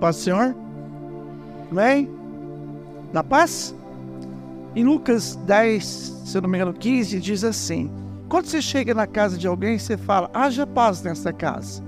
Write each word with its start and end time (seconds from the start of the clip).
Paz 0.00 0.16
do 0.16 0.22
Senhor? 0.22 0.54
Amém? 1.70 2.08
Na 3.12 3.24
paz? 3.24 3.74
Em 4.76 4.84
Lucas 4.84 5.34
10, 5.34 5.84
se 6.24 6.36
eu 6.36 6.42
não 6.42 6.48
me 6.48 6.56
engano, 6.58 6.72
15, 6.72 7.18
diz 7.20 7.42
assim: 7.42 7.90
Quando 8.28 8.46
você 8.46 8.62
chega 8.62 8.94
na 8.94 9.06
casa 9.06 9.36
de 9.36 9.46
alguém, 9.46 9.78
você 9.78 9.96
fala, 9.96 10.30
haja 10.32 10.66
paz 10.66 11.02
nessa 11.02 11.32
casa. 11.32 11.82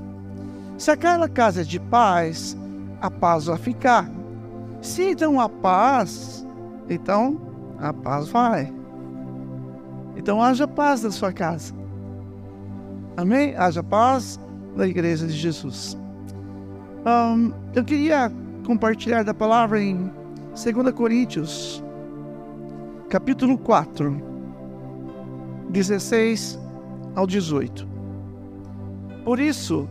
Se 0.76 0.90
aquela 0.90 1.28
casa 1.28 1.60
é 1.60 1.64
de 1.64 1.78
paz, 1.78 2.56
a 3.00 3.10
paz 3.10 3.44
vai 3.44 3.58
ficar. 3.58 4.10
Se 4.80 5.10
então 5.10 5.38
a 5.38 5.48
paz, 5.48 6.46
então 6.88 7.40
a 7.78 7.92
paz 7.92 8.28
vai. 8.28 8.72
Então 10.16 10.42
haja 10.42 10.66
paz 10.66 11.02
na 11.02 11.10
sua 11.10 11.32
casa. 11.32 11.74
Amém? 13.16 13.54
Haja 13.56 13.82
paz 13.82 14.40
na 14.74 14.86
igreja 14.86 15.26
de 15.26 15.34
Jesus. 15.34 15.98
Um, 17.06 17.52
eu 17.74 17.82
queria 17.82 18.30
compartilhar 18.66 19.22
da 19.22 19.32
palavra 19.32 19.82
em 19.82 20.10
2 20.50 20.94
Coríntios, 20.94 21.82
capítulo 23.08 23.56
4, 23.56 24.20
16 25.70 26.58
ao 27.14 27.26
18. 27.26 27.88
Por 29.24 29.40
isso, 29.40 29.88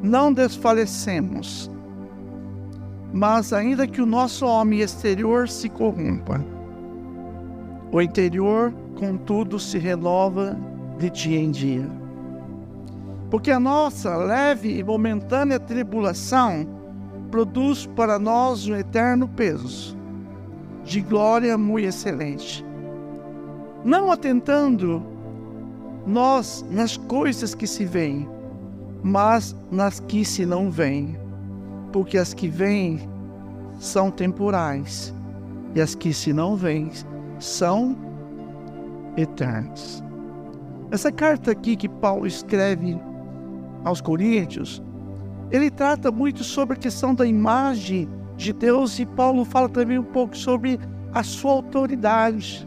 não 0.00 0.32
desfalecemos, 0.32 1.68
mas 3.12 3.52
ainda 3.52 3.88
que 3.88 4.00
o 4.00 4.06
nosso 4.06 4.46
homem 4.46 4.80
exterior 4.80 5.48
se 5.48 5.68
corrompa, 5.68 6.44
o 7.90 8.00
interior, 8.00 8.72
contudo, 8.96 9.58
se 9.58 9.78
renova 9.78 10.56
de 10.96 11.10
dia 11.10 11.40
em 11.40 11.50
dia. 11.50 11.99
Porque 13.30 13.50
a 13.50 13.60
nossa 13.60 14.16
leve 14.16 14.76
e 14.78 14.82
momentânea 14.82 15.60
tribulação 15.60 16.66
produz 17.30 17.86
para 17.86 18.18
nós 18.18 18.66
um 18.66 18.74
eterno 18.74 19.28
peso 19.28 19.96
de 20.84 21.00
glória 21.00 21.56
muito 21.56 21.86
excelente. 21.86 22.64
Não 23.84 24.10
atentando 24.10 25.02
nós 26.04 26.64
nas 26.70 26.96
coisas 26.96 27.54
que 27.54 27.66
se 27.66 27.84
veem, 27.84 28.28
mas 29.02 29.54
nas 29.70 30.00
que 30.00 30.24
se 30.24 30.44
não 30.44 30.70
veem, 30.70 31.16
porque 31.92 32.18
as 32.18 32.34
que 32.34 32.48
vêm 32.48 33.08
são 33.78 34.10
temporais 34.10 35.14
e 35.74 35.80
as 35.80 35.94
que 35.94 36.12
se 36.12 36.32
não 36.32 36.56
veem 36.56 36.90
são 37.38 37.96
eternas. 39.16 40.02
Essa 40.90 41.12
carta 41.12 41.52
aqui 41.52 41.76
que 41.76 41.88
Paulo 41.88 42.26
escreve 42.26 42.98
aos 43.84 44.00
Coríntios, 44.00 44.82
ele 45.50 45.70
trata 45.70 46.10
muito 46.10 46.44
sobre 46.44 46.76
a 46.76 46.80
questão 46.80 47.14
da 47.14 47.26
imagem 47.26 48.08
de 48.36 48.52
Deus 48.52 48.98
e 48.98 49.04
Paulo 49.04 49.44
fala 49.44 49.68
também 49.68 49.98
um 49.98 50.04
pouco 50.04 50.36
sobre 50.36 50.78
a 51.12 51.22
sua 51.22 51.52
autoridade. 51.52 52.66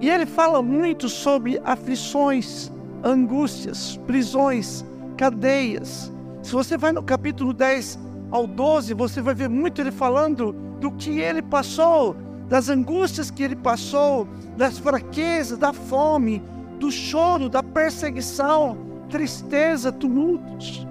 E 0.00 0.10
ele 0.10 0.26
fala 0.26 0.60
muito 0.60 1.08
sobre 1.08 1.60
aflições, 1.64 2.70
angústias, 3.02 3.96
prisões, 4.06 4.84
cadeias. 5.16 6.12
Se 6.42 6.52
você 6.52 6.76
vai 6.76 6.92
no 6.92 7.02
capítulo 7.02 7.52
10 7.52 7.98
ao 8.30 8.46
12, 8.46 8.92
você 8.92 9.22
vai 9.22 9.34
ver 9.34 9.48
muito 9.48 9.80
ele 9.80 9.90
falando 9.90 10.52
do 10.80 10.90
que 10.90 11.20
ele 11.20 11.40
passou, 11.40 12.14
das 12.48 12.68
angústias 12.68 13.30
que 13.30 13.42
ele 13.42 13.56
passou, 13.56 14.28
das 14.56 14.78
fraquezas, 14.78 15.56
da 15.56 15.72
fome, 15.72 16.42
do 16.78 16.90
choro, 16.90 17.48
da 17.48 17.62
perseguição, 17.62 18.76
tristeza, 19.08 19.92
tumultos. 19.92 20.86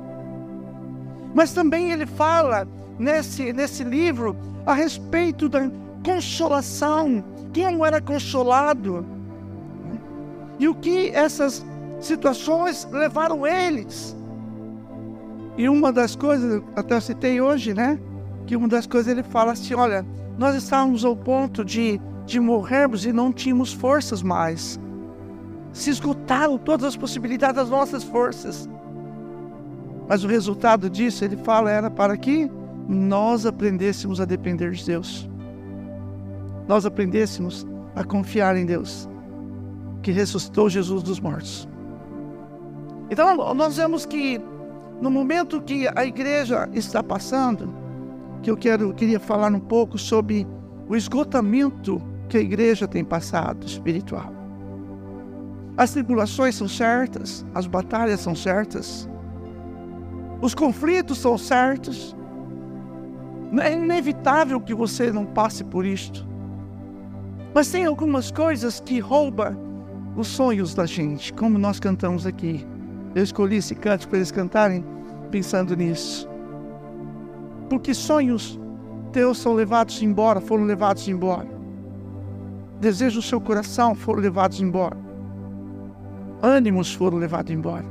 Mas 1.34 1.54
também 1.54 1.92
ele 1.92 2.06
fala 2.06 2.68
nesse, 2.98 3.52
nesse 3.52 3.84
livro 3.84 4.36
a 4.66 4.74
respeito 4.74 5.50
da 5.50 5.70
consolação, 6.04 7.24
como 7.54 7.86
era 7.86 8.02
consolado 8.02 9.06
e 10.60 10.68
o 10.68 10.76
que 10.76 11.10
essas 11.10 11.66
situações 12.00 12.88
levaram 12.92 13.46
eles. 13.46 14.16
E 15.58 15.68
uma 15.70 15.92
das 15.92 16.16
coisas, 16.16 16.62
até 16.76 16.96
eu 16.96 17.02
citei 17.02 17.42
hoje, 17.42 17.74
né? 17.74 18.00
Que 18.46 18.56
uma 18.56 18.68
das 18.68 18.86
coisas 18.86 19.12
ele 19.12 19.24
fala 19.24 19.54
assim: 19.54 19.74
olha, 19.74 20.06
nós 20.38 20.56
estávamos 20.56 21.04
ao 21.04 21.16
ponto 21.16 21.64
de, 21.64 22.00
de 22.26 22.40
morrermos 22.40 23.06
e 23.06 23.14
não 23.14 23.32
tínhamos 23.32 23.74
forças 23.74 24.22
mais 24.22 24.80
se 25.76 25.90
esgotaram 25.90 26.58
todas 26.58 26.86
as 26.86 26.96
possibilidades 26.96 27.58
das 27.58 27.70
nossas 27.70 28.02
forças. 28.02 28.70
Mas 30.08 30.24
o 30.24 30.28
resultado 30.28 30.90
disso, 30.90 31.26
ele 31.26 31.36
fala, 31.36 31.70
era 31.70 31.92
para 31.92 32.16
que 32.16 32.50
nós 32.88 33.46
aprendêssemos 33.46 34.22
a 34.22 34.26
depender 34.26 34.72
de 34.72 34.86
Deus. 34.86 35.30
Nós 36.66 36.86
aprendêssemos 36.86 37.68
a 37.94 38.06
confiar 38.06 38.56
em 38.56 38.66
Deus, 38.66 39.10
que 40.02 40.12
ressuscitou 40.12 40.70
Jesus 40.70 41.04
dos 41.04 41.20
mortos. 41.20 41.68
Então, 43.10 43.54
nós 43.54 43.76
vemos 43.76 44.06
que 44.06 44.42
no 45.02 45.12
momento 45.12 45.62
que 45.62 45.90
a 45.94 46.06
igreja 46.06 46.70
está 46.74 47.04
passando, 47.04 47.74
que 48.42 48.50
eu 48.50 48.56
quero, 48.56 48.94
queria 48.94 49.20
falar 49.20 49.52
um 49.52 49.60
pouco 49.60 49.98
sobre 49.98 50.48
o 50.88 50.96
esgotamento 50.96 52.02
que 52.30 52.38
a 52.38 52.42
igreja 52.42 52.88
tem 52.88 53.04
passado 53.04 53.66
espiritual. 53.66 54.45
As 55.78 55.92
tribulações 55.92 56.56
são 56.56 56.70
certas, 56.70 57.46
as 57.54 57.68
batalhas 57.68 58.22
são 58.22 58.34
certas, 58.34 59.10
os 60.42 60.56
conflitos 60.56 61.18
são 61.18 61.38
certos. 61.38 62.16
É 63.60 63.74
inevitável 63.74 64.62
que 64.62 64.74
você 64.74 65.12
não 65.12 65.26
passe 65.26 65.66
por 65.66 65.86
isto. 65.86 66.26
Mas 67.54 67.70
tem 67.70 67.86
algumas 67.86 68.32
coisas 68.32 68.80
que 68.80 69.00
roubam 69.00 69.58
os 70.16 70.28
sonhos 70.28 70.74
da 70.74 70.86
gente, 70.86 71.34
como 71.34 71.58
nós 71.58 71.78
cantamos 71.78 72.26
aqui. 72.26 72.66
Eu 73.14 73.24
escolhi 73.24 73.58
esse 73.58 73.76
canto 73.76 74.08
para 74.08 74.18
eles 74.18 74.32
cantarem 74.32 74.84
pensando 75.30 75.76
nisso. 75.76 76.28
Porque 77.70 77.94
sonhos 77.94 78.60
teus 79.12 79.40
são 79.40 79.54
levados 79.54 80.02
embora, 80.02 80.40
foram 80.40 80.64
levados 80.64 81.06
embora. 81.08 81.48
Desejos 82.80 83.26
do 83.26 83.30
seu 83.30 83.42
coração 83.42 83.94
foram 83.94 84.22
levados 84.22 84.62
embora 84.62 85.05
ânimos 86.46 86.94
foram 86.94 87.18
levados 87.18 87.52
embora. 87.52 87.86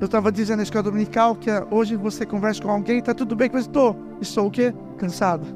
Eu 0.00 0.06
estava 0.06 0.32
dizendo 0.32 0.56
na 0.56 0.62
escola 0.64 0.82
dominical 0.82 1.36
que 1.36 1.48
hoje 1.70 1.94
você 1.94 2.26
conversa 2.26 2.60
com 2.60 2.70
alguém, 2.70 2.98
está 2.98 3.14
tudo 3.14 3.36
bem, 3.36 3.48
mas 3.52 3.62
estou. 3.62 3.96
Estou 4.20 4.48
o 4.48 4.50
quê? 4.50 4.74
Cansado. 4.98 5.46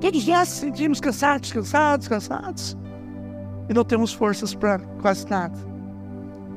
Todos 0.00 0.26
nós 0.26 0.48
sentimos 0.48 1.00
cansados, 1.00 1.52
cansados, 1.52 2.06
cansados. 2.06 2.76
E 3.68 3.74
não 3.74 3.84
temos 3.84 4.12
forças 4.12 4.54
para 4.54 4.78
quase 5.02 5.28
nada. 5.28 5.58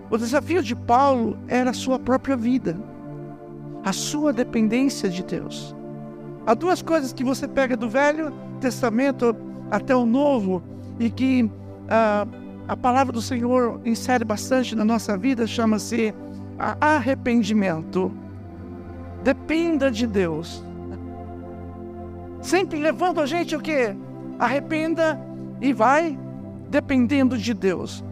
O 0.09 0.17
desafio 0.17 0.61
de 0.61 0.75
Paulo 0.75 1.35
era 1.47 1.71
a 1.71 1.73
sua 1.73 1.97
própria 1.97 2.37
vida, 2.37 2.77
a 3.83 3.91
sua 3.91 4.31
dependência 4.31 5.09
de 5.09 5.23
Deus. 5.23 5.75
Há 6.45 6.53
duas 6.53 6.83
coisas 6.83 7.11
que 7.11 7.23
você 7.23 7.47
pega 7.47 7.75
do 7.75 7.89
Velho 7.89 8.31
Testamento 8.61 9.35
até 9.71 9.95
o 9.95 10.05
Novo 10.05 10.61
e 10.99 11.09
que 11.09 11.49
ah, 11.89 12.27
a 12.67 12.77
palavra 12.77 13.11
do 13.11 13.21
Senhor 13.21 13.81
insere 13.83 14.23
bastante 14.23 14.75
na 14.75 14.85
nossa 14.85 15.17
vida, 15.17 15.45
chama-se 15.45 16.13
arrependimento. 16.79 18.11
Dependa 19.21 19.91
de 19.91 20.07
Deus. 20.07 20.63
Sempre 22.41 22.79
levando 22.79 23.19
a 23.19 23.25
gente 23.25 23.55
o 23.55 23.59
quê? 23.59 23.95
Arrependa 24.39 25.19
e 25.61 25.73
vai 25.73 26.17
dependendo 26.69 27.37
de 27.37 27.53
Deus. 27.53 28.03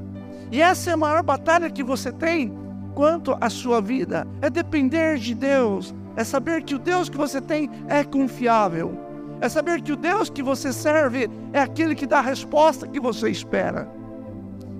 E 0.51 0.62
essa 0.62 0.89
é 0.89 0.94
a 0.94 0.97
maior 0.97 1.23
batalha 1.23 1.69
que 1.69 1.83
você 1.83 2.12
tem 2.12 2.53
quanto 2.94 3.38
à 3.39 3.50
sua 3.50 3.81
vida. 3.81 4.27
É 4.42 4.50
depender 4.50 5.18
de 5.18 5.33
Deus. 5.33 5.95
É 6.15 6.25
saber 6.25 6.63
que 6.63 6.75
o 6.75 6.80
Deus 6.80 7.09
que 7.09 7.18
você 7.18 7.39
tem 7.39 7.69
é 7.88 8.03
confiável. 8.03 8.98
É 9.39 9.48
saber 9.48 9.81
que 9.81 9.94
o 9.94 9.95
Deus 9.95 10.30
que 10.30 10.44
você 10.44 10.74
serve 10.74 11.30
é 11.53 11.62
aquele 11.62 11.95
que 11.95 12.06
dá 12.06 12.19
a 12.19 12.21
resposta 12.21 12.86
que 12.86 13.00
você 13.00 13.30
espera 13.30 14.00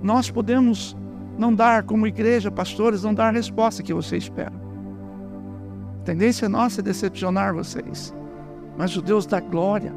nós 0.02 0.30
podemos 0.30 0.96
não 1.38 1.54
dar, 1.54 1.84
como 1.84 2.06
igreja, 2.06 2.50
pastores, 2.50 3.02
não 3.02 3.14
dar 3.14 3.28
a 3.28 3.32
resposta 3.32 3.82
que 3.82 3.94
você 3.94 4.16
espera. 4.16 4.52
A 6.00 6.04
tendência 6.04 6.48
nossa 6.48 6.80
é 6.80 6.82
decepcionar 6.82 7.54
vocês. 7.54 8.14
Mas 8.76 8.96
o 8.96 9.02
Deus 9.02 9.26
da 9.26 9.40
glória, 9.40 9.94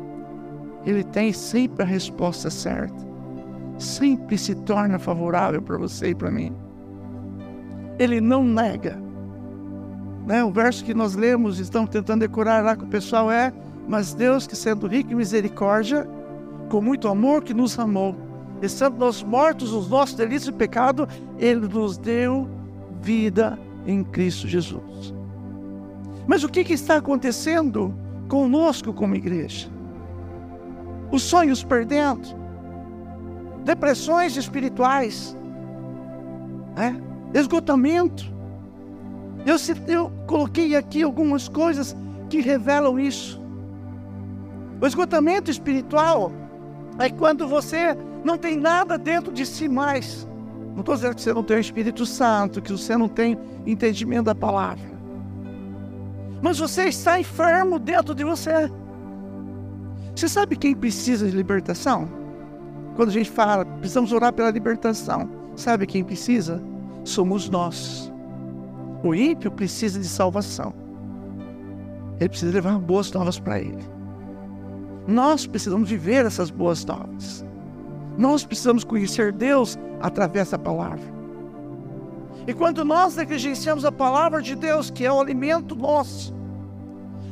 Ele 0.86 1.04
tem 1.04 1.34
sempre 1.34 1.84
a 1.84 1.86
resposta 1.86 2.50
certa. 2.50 3.06
Sempre 3.78 4.38
se 4.38 4.56
torna 4.56 5.00
favorável 5.00 5.62
para 5.62 5.78
você 5.78 6.10
e 6.10 6.16
para 6.16 6.32
mim. 6.32 6.56
Ele 7.98 8.22
não 8.22 8.44
nega. 8.44 9.02
Né? 10.26 10.44
O 10.44 10.52
verso 10.52 10.84
que 10.84 10.94
nós 10.94 11.16
lemos, 11.16 11.60
estamos 11.60 11.90
tentando 11.90 12.22
decorar 12.22 12.64
lá 12.64 12.76
com 12.76 12.86
o 12.86 12.90
pessoal 12.90 13.32
é: 13.32 13.54
Mas 13.88 14.14
Deus, 14.14 14.48
que 14.48 14.56
sendo 14.56 14.88
rico 14.88 15.12
em 15.12 15.16
misericórdia, 15.16 16.08
com 16.70 16.82
muito 16.82 17.08
amor 17.08 17.44
que 17.44 17.54
nos 17.54 17.78
amou, 17.78 18.16
estando 18.66 18.98
nós 18.98 19.24
mortos 19.24 19.72
nos 19.72 19.90
nossos 19.90 20.16
delitos 20.16 20.48
e 20.48 20.52
pecado, 20.52 21.08
Ele 21.38 21.68
nos 21.68 21.98
deu 21.98 22.48
vida 23.02 23.58
em 23.86 24.04
Cristo 24.04 24.48
Jesus. 24.48 25.14
Mas 26.28 26.44
o 26.44 26.50
que, 26.50 26.64
que 26.64 26.74
está 26.74 26.98
acontecendo 26.98 27.94
conosco 28.28 28.92
como 28.94 29.16
igreja? 29.16 29.70
Os 31.12 31.22
sonhos 31.22 31.64
perdendo, 31.64 32.28
depressões 33.64 34.36
espirituais, 34.36 35.38
é? 36.76 37.40
esgotamento. 37.40 38.34
Eu, 39.46 39.56
eu 39.88 40.12
coloquei 40.26 40.76
aqui 40.76 41.04
algumas 41.04 41.48
coisas 41.48 41.96
que 42.30 42.42
revelam 42.42 43.00
isso. 43.00 43.42
O 44.82 44.88
esgotamento 44.88 45.52
espiritual 45.52 46.32
é 47.00 47.10
quando 47.10 47.48
você 47.48 47.96
não 48.26 48.38
tem 48.40 48.58
nada 48.58 48.98
dentro 48.98 49.32
de 49.32 49.46
si 49.46 49.70
mais. 49.70 50.28
Não 50.74 50.80
estou 50.80 50.96
dizendo 50.96 51.16
que 51.16 51.22
você 51.22 51.34
não 51.34 51.44
tem 51.44 51.58
o 51.58 51.60
Espírito 51.60 52.06
Santo, 52.06 52.62
que 52.62 52.72
você 52.72 52.98
não 52.98 53.08
tem 53.08 53.38
entendimento 53.66 54.26
da 54.26 54.36
palavra. 54.36 54.96
Mas 56.42 56.58
você 56.58 56.86
está 56.86 57.20
enfermo 57.20 57.78
dentro 57.78 58.16
de 58.16 58.24
você. 58.24 58.70
Você 60.16 60.28
sabe 60.28 60.56
quem 60.56 60.76
precisa 60.76 61.30
de 61.30 61.36
libertação? 61.36 62.10
Quando 62.96 63.10
a 63.10 63.12
gente 63.12 63.30
fala, 63.30 63.64
precisamos 63.64 64.12
orar 64.12 64.34
pela 64.34 64.50
libertação. 64.50 65.30
Sabe 65.56 65.86
quem 65.86 66.04
precisa? 66.04 66.62
Somos 67.04 67.48
nós. 67.48 68.12
O 69.04 69.14
ímpio 69.14 69.52
precisa 69.52 70.00
de 70.00 70.08
salvação. 70.08 70.74
Ele 72.20 72.30
precisa 72.30 72.52
levar 72.52 72.80
boas 72.80 73.12
novas 73.12 73.38
para 73.38 73.60
ele. 73.60 73.84
Nós 75.08 75.46
precisamos 75.46 75.88
viver 75.88 76.26
essas 76.26 76.50
boas 76.50 76.84
novas. 76.86 77.45
Nós 78.18 78.46
precisamos 78.46 78.84
conhecer 78.84 79.32
Deus 79.32 79.78
através 80.02 80.50
da 80.52 80.60
palavra. 80.60 81.16
E 82.48 82.54
quando 82.54 82.86
nós 82.86 83.16
negligenciamos 83.16 83.86
a 83.86 83.92
palavra 83.92 84.42
de 84.42 84.56
Deus, 84.56 84.90
que 84.90 85.06
é 85.06 85.12
o 85.12 85.20
alimento 85.20 85.76
nosso, 85.76 86.34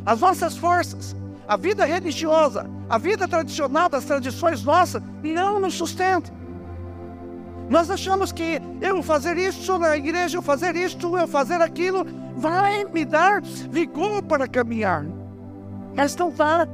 as 0.06 0.20
nossas 0.20 0.58
forças, 0.58 1.16
a 1.48 1.56
vida 1.56 1.86
religiosa, 1.86 2.70
a 2.90 2.98
vida 2.98 3.28
tradicional 3.28 3.90
das 3.90 4.06
tradições 4.06 4.64
nossas 4.64 5.02
não 5.22 5.60
nos 5.60 5.76
sustenta. 5.76 6.32
Nós 7.70 7.90
achamos 7.90 8.32
que 8.32 8.62
eu 8.82 9.02
fazer 9.02 9.38
isso 9.38 9.78
na 9.78 9.96
igreja, 9.96 10.38
eu 10.38 10.42
fazer 10.42 10.76
isto, 10.76 11.18
eu 11.18 11.28
fazer 11.28 11.62
aquilo, 11.62 12.06
vai 12.36 12.84
me 12.86 13.06
dar 13.06 13.42
vigor 13.42 14.22
para 14.24 14.48
caminhar. 14.48 15.06
Mas 15.96 16.16
não 16.16 16.30
vai. 16.30 16.68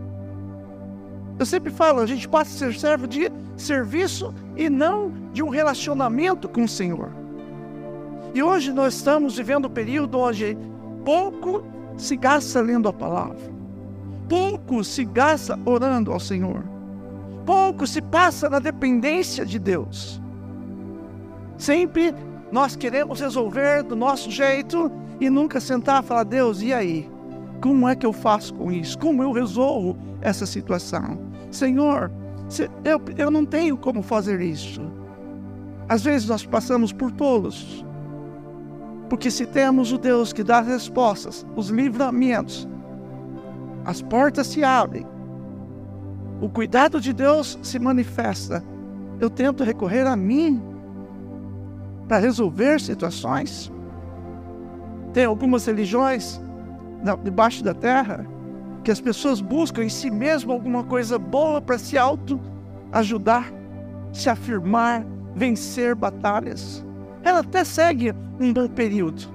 Eu 1.38 1.45
sempre 1.45 1.71
falo, 1.71 2.00
a 2.00 2.06
gente 2.06 2.27
passa 2.27 2.53
a 2.53 2.71
ser 2.71 2.79
servo 2.79 3.07
de 3.07 3.31
serviço 3.61 4.33
e 4.56 4.69
não 4.69 5.11
de 5.31 5.44
um 5.44 5.50
relacionamento 5.50 6.47
com 6.47 6.63
o 6.63 6.67
Senhor. 6.67 7.11
E 8.33 8.44
hoje 8.44 8.71
nós 8.71 8.95
estamos 8.95 9.38
vivendo 9.38 9.65
um 9.65 9.71
período 9.71 10.19
onde 10.19 10.57
pouco 11.03 11.63
se 11.97 12.15
gasta 12.15 12.61
lendo 12.61 12.88
a 12.88 12.94
palavra 12.94 13.59
pouco 14.29 14.83
se 14.83 15.03
gasta 15.03 15.59
orando 15.65 16.13
ao 16.13 16.19
Senhor, 16.19 16.63
pouco 17.45 17.88
se 17.88 18.00
passa 18.00 18.47
na 18.47 18.59
dependência 18.59 19.44
de 19.44 19.57
Deus. 19.57 20.21
Sempre 21.57 22.13
nós 22.51 22.75
queremos 22.75 23.19
resolver 23.19 23.83
do 23.83 23.95
nosso 23.95 24.29
jeito 24.29 24.89
e 25.19 25.29
nunca 25.29 25.59
sentar 25.59 26.03
e 26.03 26.06
falar: 26.06 26.23
Deus, 26.23 26.61
e 26.61 26.71
aí? 26.71 27.09
Como 27.59 27.89
é 27.89 27.95
que 27.95 28.06
eu 28.06 28.13
faço 28.13 28.53
com 28.53 28.71
isso? 28.71 28.97
Como 28.97 29.21
eu 29.21 29.33
resolvo 29.33 29.97
essa 30.21 30.45
situação? 30.45 31.19
Senhor, 31.51 32.09
eu, 32.84 33.01
eu 33.18 33.30
não 33.30 33.46
tenho 33.46 33.78
como 33.78 34.01
fazer 34.01 34.42
isso. 34.42 34.81
Às 35.88 36.04
vezes 36.04 36.28
nós 36.28 36.46
passamos 36.46 36.92
por 36.92 37.12
tolos. 37.12 37.86
Porque 39.10 39.31
se 39.31 39.46
temos 39.46 39.92
o 39.92 39.98
Deus 39.98 40.31
que 40.31 40.44
dá 40.44 40.60
as 40.60 40.68
respostas, 40.68 41.46
os 41.56 41.69
livramentos, 41.69 42.68
as 43.86 44.01
portas 44.01 44.48
se 44.48 44.63
abrem, 44.63 45.06
o 46.42 46.48
cuidado 46.48 47.01
de 47.01 47.12
Deus 47.12 47.57
se 47.62 47.80
manifesta. 47.80 48.63
Eu 49.19 49.30
tento 49.30 49.63
recorrer 49.63 50.06
a 50.07 50.16
mim 50.16 50.62
para 52.07 52.18
resolver 52.18 52.80
situações. 52.80 53.72
Tem 55.12 55.25
algumas 55.25 55.66
religiões 55.66 56.40
debaixo 57.24 57.63
da 57.63 57.74
terra 57.74 58.25
que 58.84 58.92
as 58.92 59.02
pessoas 59.02 59.42
buscam 59.42 59.84
em 59.84 59.90
si 59.90 60.10
mesmo 60.10 60.52
alguma 60.52 60.84
coisa 60.84 61.20
boa 61.20 61.62
para 61.62 61.78
se 61.78 61.98
auto 61.98 62.40
ajudar, 62.92 63.52
se 64.14 64.30
afirmar, 64.30 65.06
vencer 65.36 65.96
batalhas. 65.96 66.84
Ela 67.24 67.40
até 67.40 67.64
segue 67.64 68.14
um 68.40 68.54
bom 68.54 68.68
período. 68.68 69.28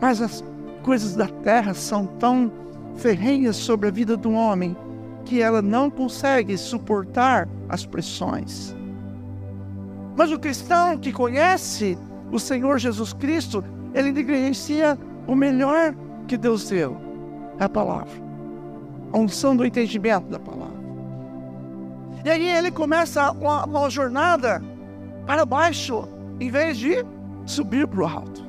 Mas 0.00 0.20
as 0.20 0.44
coisas 0.82 1.14
da 1.14 1.26
terra 1.26 1.74
são 1.74 2.06
tão 2.06 2.50
ferrenhas 2.96 3.56
sobre 3.56 3.88
a 3.88 3.92
vida 3.92 4.16
do 4.16 4.32
homem 4.32 4.76
que 5.24 5.42
ela 5.42 5.60
não 5.60 5.90
consegue 5.90 6.56
suportar 6.56 7.48
as 7.68 7.84
pressões. 7.84 8.74
Mas 10.16 10.32
o 10.32 10.38
cristão 10.38 10.96
que 10.96 11.12
conhece 11.12 11.98
o 12.32 12.38
Senhor 12.38 12.78
Jesus 12.78 13.12
Cristo, 13.12 13.62
ele 13.94 14.10
negligencia 14.10 14.98
o 15.26 15.34
melhor 15.34 15.94
que 16.26 16.36
Deus 16.36 16.68
deu, 16.68 16.96
a 17.64 17.68
palavra, 17.68 18.12
a 19.12 19.18
unção 19.18 19.56
do 19.56 19.64
entendimento 19.64 20.28
da 20.28 20.38
palavra. 20.38 20.78
E 22.24 22.30
aí 22.30 22.48
ele 22.48 22.70
começa 22.70 23.30
uma, 23.32 23.64
uma 23.64 23.90
jornada 23.90 24.62
para 25.26 25.44
baixo, 25.44 26.08
em 26.40 26.50
vez 26.50 26.76
de 26.76 27.04
subir 27.46 27.86
para 27.86 28.00
o 28.00 28.06
alto. 28.06 28.46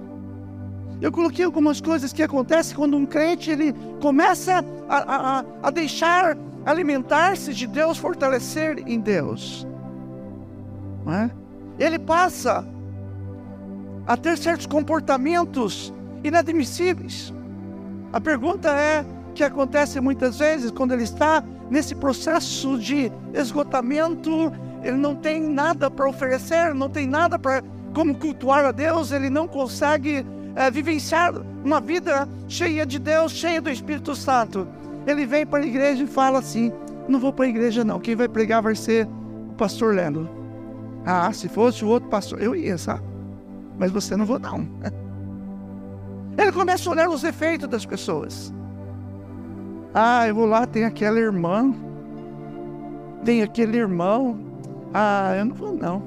Eu 1.02 1.12
coloquei 1.12 1.46
algumas 1.46 1.80
coisas 1.80 2.12
que 2.12 2.22
acontecem 2.22 2.76
quando 2.76 2.98
um 2.98 3.06
crente 3.06 3.50
ele 3.50 3.74
começa 4.02 4.64
a, 4.90 5.40
a, 5.40 5.46
a 5.64 5.70
deixar 5.72 6.38
alimentar-se 6.66 7.54
de 7.54 7.66
Deus, 7.66 7.98
fortalecer 7.98 8.84
em 8.86 9.00
Deus. 9.00 9.66
É? 11.08 11.30
Ele 11.84 11.98
passa 11.98 12.68
a 14.06 14.18
ter 14.18 14.38
certos 14.38 14.66
comportamentos 14.66 15.94
inadmissíveis. 16.24 17.34
A 18.12 18.20
pergunta 18.20 18.70
é 18.70 19.06
que 19.36 19.44
acontece 19.44 20.00
muitas 20.02 20.40
vezes 20.40 20.72
quando 20.72 20.94
ele 20.94 21.04
está 21.04 21.44
nesse 21.70 21.96
processo 21.96 22.78
de 22.78 23.12
esgotamento, 23.34 24.52
ele 24.84 24.98
não 24.98 25.16
tem 25.16 25.42
nada 25.42 25.90
para 25.92 26.10
oferecer, 26.10 26.74
não 26.74 26.90
tem 26.90 27.08
nada 27.08 27.38
para 27.38 27.64
como 27.94 28.16
cultuar 28.16 28.66
a 28.66 28.72
Deus, 28.72 29.12
ele 29.12 29.30
não 29.30 29.48
consegue 29.48 30.26
é, 30.56 30.70
vivenciar 30.70 31.34
uma 31.64 31.80
vida 31.80 32.28
cheia 32.48 32.86
de 32.86 33.00
Deus, 33.00 33.32
cheia 33.32 33.62
do 33.62 33.70
Espírito 33.70 34.16
Santo. 34.16 34.68
Ele 35.06 35.26
vem 35.26 35.46
para 35.46 35.64
a 35.64 35.66
igreja 35.66 36.04
e 36.04 36.08
fala 36.08 36.40
assim: 36.40 36.72
Não 37.08 37.20
vou 37.20 37.32
para 37.32 37.46
a 37.46 37.50
igreja, 37.50 37.84
não. 37.84 38.00
Quem 38.00 38.16
vai 38.16 38.28
pregar 38.28 38.62
vai 38.62 38.76
ser 38.76 39.08
o 39.50 39.54
pastor 39.54 39.96
Lendo. 39.96 40.30
Ah, 41.06 41.32
se 41.32 41.48
fosse 41.48 41.84
o 41.84 41.88
outro 41.88 42.10
pastor, 42.10 42.42
eu 42.42 42.56
ia, 42.56 42.78
sabe? 42.78 43.04
Mas 43.78 43.92
você 43.92 44.16
não 44.16 44.26
vou, 44.26 44.40
não. 44.40 44.68
Ele 46.40 46.54
começa 46.54 46.90
a 46.90 46.94
olhar 46.94 47.10
os 47.10 47.26
efeitos 47.26 47.68
das 47.68 47.86
pessoas. 47.86 48.54
Ah, 49.94 50.26
eu 50.26 50.34
vou 50.34 50.46
lá, 50.46 50.66
tem 50.66 50.86
aquela 50.86 51.20
irmã, 51.20 51.74
tem 53.26 53.44
aquele 53.44 53.78
irmão. 53.78 54.40
Ah, 54.94 55.36
eu 55.38 55.44
não 55.44 55.54
vou, 55.54 55.74
não. 55.74 56.02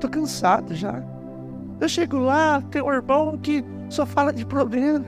Tô 0.00 0.08
cansado 0.08 0.74
já. 0.74 1.02
Eu 1.78 1.86
chego 1.86 2.16
lá, 2.16 2.62
tem 2.70 2.80
um 2.80 2.90
irmão 2.90 3.36
que 3.36 3.62
só 3.90 4.06
fala 4.06 4.32
de 4.32 4.46
problema. 4.46 5.04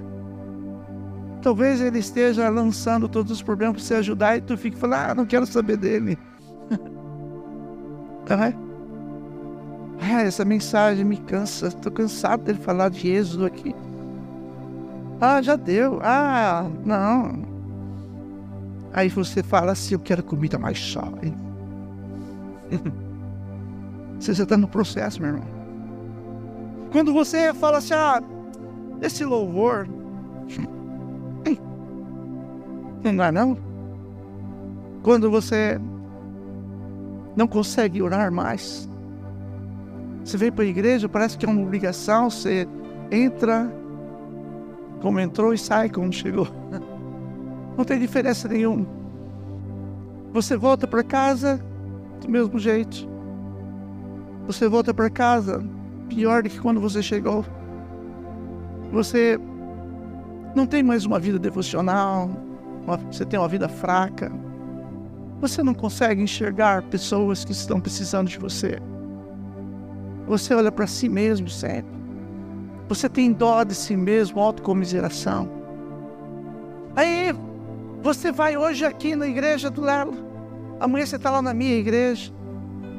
Talvez 1.41 1.81
ele 1.81 1.99
esteja 1.99 2.51
lançando 2.51 3.09
todos 3.09 3.33
os 3.33 3.43
problemas 3.43 3.77
para 3.77 3.85
você 3.85 3.95
ajudar 3.95 4.37
e 4.37 4.43
tu 4.43 4.59
fique 4.59 4.77
falando, 4.77 5.11
ah, 5.11 5.15
não 5.15 5.25
quero 5.25 5.47
saber 5.47 5.79
dele. 5.79 6.19
ah, 8.29 10.23
essa 10.23 10.45
mensagem 10.45 11.03
me 11.03 11.17
cansa, 11.17 11.69
estou 11.69 11.91
cansado 11.91 12.45
dele 12.45 12.59
falar 12.59 12.91
de 12.91 13.09
Êxodo 13.09 13.47
aqui. 13.47 13.75
Ah, 15.21 15.43
já 15.43 15.55
deu. 15.57 16.01
Ah, 16.03 16.67
não. 16.85 17.43
Aí 18.93 19.09
você 19.09 19.43
fala 19.43 19.73
assim, 19.73 19.95
eu 19.95 20.01
quero 20.01 20.23
comida 20.23 20.59
mais 20.59 20.79
suave. 20.79 21.35
você 24.19 24.33
já 24.33 24.45
está 24.45 24.57
no 24.57 24.67
processo, 24.67 25.21
meu 25.21 25.33
irmão. 25.33 25.49
Quando 26.91 27.13
você 27.13 27.53
fala 27.55 27.79
assim, 27.79 27.95
ah, 27.95 28.23
esse 29.03 29.25
louvor. 29.25 29.87
Não 33.03 33.25
é 33.25 33.33
não? 33.33 33.57
Quando 35.03 35.31
você 35.31 35.81
não 37.35 37.47
consegue 37.47 38.03
orar 38.03 38.31
mais. 38.31 38.89
Você 40.25 40.37
vem 40.37 40.53
para 40.53 40.65
a 40.65 40.69
igreja, 40.69 41.09
parece 41.09 41.39
que 41.39 41.47
é 41.47 41.49
uma 41.49 41.63
obrigação, 41.63 42.29
você 42.29 42.69
entra 43.11 43.73
como 45.01 45.21
entrou 45.21 45.53
e 45.53 45.59
sai 45.59 45.89
como 45.89 46.13
chegou. 46.13 46.49
Não 47.77 47.85
tem 47.85 47.99
diferença 47.99 48.49
nenhuma. 48.49 48.87
Você 50.33 50.57
volta 50.57 50.87
para 50.87 51.03
casa 51.03 51.61
do 52.21 52.29
mesmo 52.29 52.59
jeito. 52.59 53.09
Você 54.47 54.69
volta 54.69 54.93
para 54.93 55.09
casa 55.11 55.65
pior 56.09 56.43
do 56.43 56.51
que 56.51 56.61
quando 56.61 56.81
você 56.81 57.03
chegou. 57.03 57.45
Você 58.93 59.39
não 60.55 60.67
tem 60.67 60.83
mais 60.83 61.07
uma 61.07 61.19
vida 61.19 61.39
devocional, 61.39 62.31
você 63.11 63.25
tem 63.25 63.39
uma 63.39 63.49
vida 63.49 63.69
fraca. 63.69 64.31
Você 65.41 65.63
não 65.63 65.73
consegue 65.73 66.21
enxergar 66.21 66.83
pessoas 66.83 67.45
que 67.45 67.53
estão 67.53 67.81
precisando 67.81 68.29
de 68.29 68.39
você. 68.39 68.79
Você 70.27 70.55
olha 70.55 70.71
para 70.71 70.87
si 70.87 71.09
mesmo 71.09 71.49
sempre. 71.49 72.00
Você 72.91 73.09
tem 73.09 73.33
dó 73.33 73.63
de 73.63 73.73
si 73.73 73.97
mesmo, 73.97 74.41
autocomiseração. 74.41 75.49
Aí 76.97 77.33
você 78.03 78.33
vai 78.33 78.57
hoje 78.57 78.85
aqui 78.85 79.15
na 79.15 79.29
igreja 79.29 79.71
do 79.71 79.81
Lelo. 79.81 80.13
Amanhã 80.81 81.07
você 81.07 81.15
está 81.15 81.31
lá 81.31 81.41
na 81.41 81.55
minha 81.55 81.77
igreja. 81.77 82.33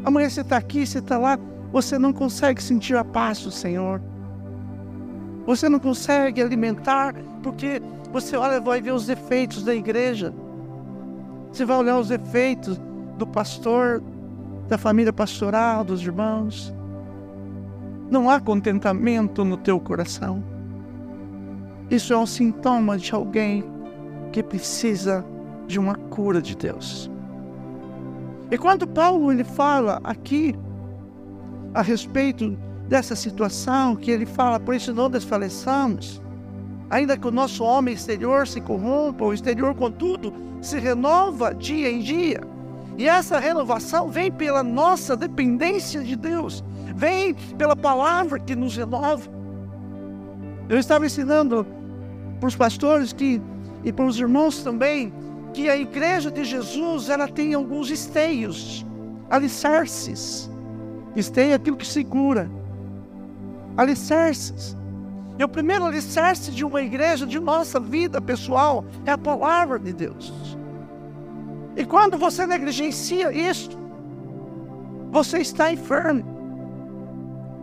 Amanhã 0.06 0.30
você 0.30 0.40
está 0.40 0.56
aqui, 0.56 0.88
você 0.88 1.00
está 1.00 1.18
lá. 1.18 1.38
Você 1.74 2.00
não 2.00 2.14
consegue 2.14 2.64
sentir 2.64 2.96
a 2.96 3.04
paz 3.04 3.44
do 3.44 3.52
Senhor. 3.52 4.02
Você 5.46 5.68
não 5.68 5.78
consegue 5.78 6.42
alimentar 6.42 7.14
porque 7.44 7.82
você 8.14 8.38
olha 8.38 8.56
e 8.56 8.62
vai 8.62 8.82
ver 8.82 8.94
os 8.94 9.06
defeitos 9.06 9.62
da 9.62 9.76
igreja. 9.76 10.34
Você 11.52 11.66
vai 11.66 11.76
olhar 11.76 12.00
os 12.00 12.08
defeitos 12.08 12.80
do 13.18 13.28
pastor, 13.28 14.02
da 14.70 14.78
família 14.78 15.12
pastoral, 15.12 15.84
dos 15.84 16.02
irmãos. 16.02 16.74
Não 18.12 18.30
há 18.30 18.42
contentamento 18.42 19.46
no 19.46 19.56
teu 19.56 19.80
coração. 19.80 20.44
Isso 21.90 22.12
é 22.12 22.18
um 22.18 22.26
sintoma 22.26 22.98
de 22.98 23.16
alguém 23.16 23.64
que 24.34 24.44
precisa 24.44 25.26
de 25.66 25.80
uma 25.80 25.96
cura 25.96 26.42
de 26.42 26.54
Deus. 26.58 27.10
E 28.52 28.58
quando 28.58 28.86
Paulo 28.86 29.32
ele 29.32 29.46
fala 29.46 30.02
aqui 30.04 30.54
a 31.74 31.82
respeito 31.82 32.58
dessa 32.90 33.16
situação, 33.16 33.96
que 33.96 34.12
ele 34.12 34.26
fala, 34.26 34.60
por 34.60 34.76
isso 34.76 34.94
não 34.94 35.10
desfaleçamos, 35.10 36.22
ainda 36.90 37.18
que 37.18 37.30
o 37.30 37.32
nosso 37.32 37.64
homem 37.64 37.94
exterior 37.94 38.46
se 38.46 38.60
corrompa, 38.60 39.24
o 39.24 39.34
exterior, 39.34 39.74
contudo, 39.74 40.34
se 40.62 40.78
renova 40.78 41.56
dia 41.56 41.90
em 41.90 42.00
dia. 42.00 42.42
E 42.98 43.08
essa 43.08 43.40
renovação 43.40 44.10
vem 44.10 44.30
pela 44.30 44.62
nossa 44.62 45.16
dependência 45.16 46.04
de 46.04 46.18
Deus, 46.18 46.62
vem 46.96 47.34
pela 47.58 47.76
palavra 47.76 48.40
que 48.40 48.56
nos 48.56 48.76
renova. 48.76 49.30
Eu 50.70 50.78
estava 50.78 51.06
ensinando 51.06 51.66
para 52.40 52.48
os 52.48 52.56
pastores 52.56 53.14
que, 53.14 53.42
e 53.84 53.92
para 53.92 54.06
os 54.06 54.20
irmãos 54.20 54.64
também 54.64 55.14
que 55.54 55.70
a 55.70 55.76
igreja 55.76 56.32
de 56.32 56.44
Jesus 56.44 57.10
ela 57.10 57.28
tem 57.28 57.54
alguns 57.54 57.90
esteios, 57.90 58.86
alicerces. 59.30 60.50
Esteio 61.16 61.52
é 61.52 61.56
aquilo 61.56 61.76
que 61.76 61.86
segura. 61.86 62.50
Alicerces. 63.76 64.78
E 65.38 65.44
o 65.44 65.50
primeiro 65.50 65.86
alicerce 65.86 66.52
de 66.52 66.64
uma 66.64 66.82
igreja, 66.82 67.26
de 67.26 67.40
nossa 67.40 67.80
vida 67.80 68.22
pessoal, 68.22 68.86
é 69.06 69.12
a 69.12 69.18
palavra 69.18 69.80
de 69.80 69.92
Deus. 69.92 70.32
E 71.76 71.86
quando 71.86 72.18
você 72.18 72.46
negligencia 72.46 73.32
isso, 73.32 73.72
você 75.12 75.40
está 75.40 75.72
enfermo. 75.72 76.31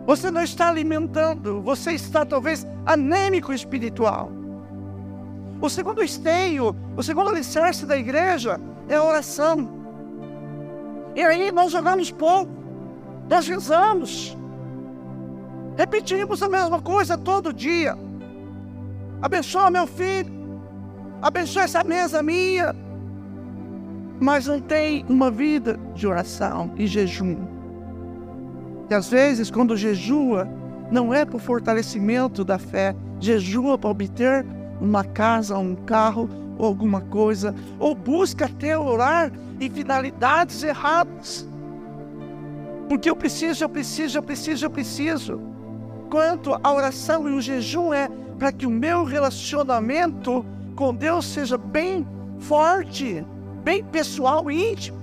Você 0.09 0.31
não 0.31 0.43
está 0.43 0.71
alimentando, 0.71 1.61
você 1.61 1.93
está 1.93 2.25
talvez 2.25 2.67
anêmico 2.87 3.53
espiritual. 3.53 4.33
O 5.61 5.69
segundo 5.69 6.03
esteio, 6.03 6.75
o 6.97 7.03
segundo 7.03 7.29
alicerce 7.29 7.85
da 7.85 7.95
igreja 7.95 8.59
é 8.89 8.95
a 8.95 9.05
oração. 9.05 9.69
E 11.15 11.21
aí 11.21 11.53
nós 11.53 11.73
jogamos 11.73 12.11
pouco, 12.11 12.51
nós 13.29 13.47
rezamos, 13.47 14.35
repetimos 15.77 16.43
a 16.43 16.49
mesma 16.49 16.81
coisa 16.81 17.19
todo 17.19 17.53
dia. 17.53 17.95
Abençoa 19.21 19.71
meu 19.71 19.87
filho, 19.87 20.33
abençoa 21.21 21.65
essa 21.65 21.85
mesa 21.85 22.23
minha, 22.23 22.75
mas 24.19 24.47
não 24.47 24.59
tem 24.59 25.05
uma 25.07 25.31
vida 25.31 25.79
de 25.95 26.07
oração 26.07 26.73
e 26.79 26.87
jejum. 26.87 27.48
E 28.91 28.95
às 28.95 29.09
vezes, 29.09 29.51
quando 29.51 29.77
jejua, 29.77 30.49
não 30.91 31.13
é 31.13 31.25
por 31.25 31.41
fortalecimento 31.41 32.45
da 32.45 32.59
fé, 32.59 32.95
jejua 33.21 33.77
para 33.77 33.91
obter 33.91 34.47
uma 34.81 35.05
casa, 35.05 35.59
um 35.59 35.75
carro 35.75 36.29
ou 36.57 36.67
alguma 36.67 37.01
coisa, 37.01 37.55
ou 37.79 37.95
busca 37.95 38.47
até 38.47 38.77
orar 38.77 39.31
em 39.61 39.71
finalidades 39.71 40.63
erradas. 40.63 41.47
Porque 42.89 43.11
eu 43.11 43.15
preciso, 43.15 43.65
eu 43.65 43.69
preciso, 43.69 44.19
eu 44.19 44.23
preciso, 44.23 44.67
eu 44.67 44.71
preciso. 44.71 45.41
Quanto 46.11 46.59
a 46.63 46.73
oração 46.73 47.29
e 47.29 47.33
o 47.33 47.41
jejum 47.41 47.93
é 47.93 48.09
para 48.39 48.51
que 48.51 48.67
o 48.67 48.71
meu 48.71 49.05
relacionamento 49.05 50.45
com 50.75 50.95
Deus 50.95 51.27
seja 51.27 51.59
bem 51.59 52.07
forte, 52.39 53.25
bem 53.63 53.85
pessoal 53.85 54.51
e 54.51 54.73
íntimo. 54.73 54.97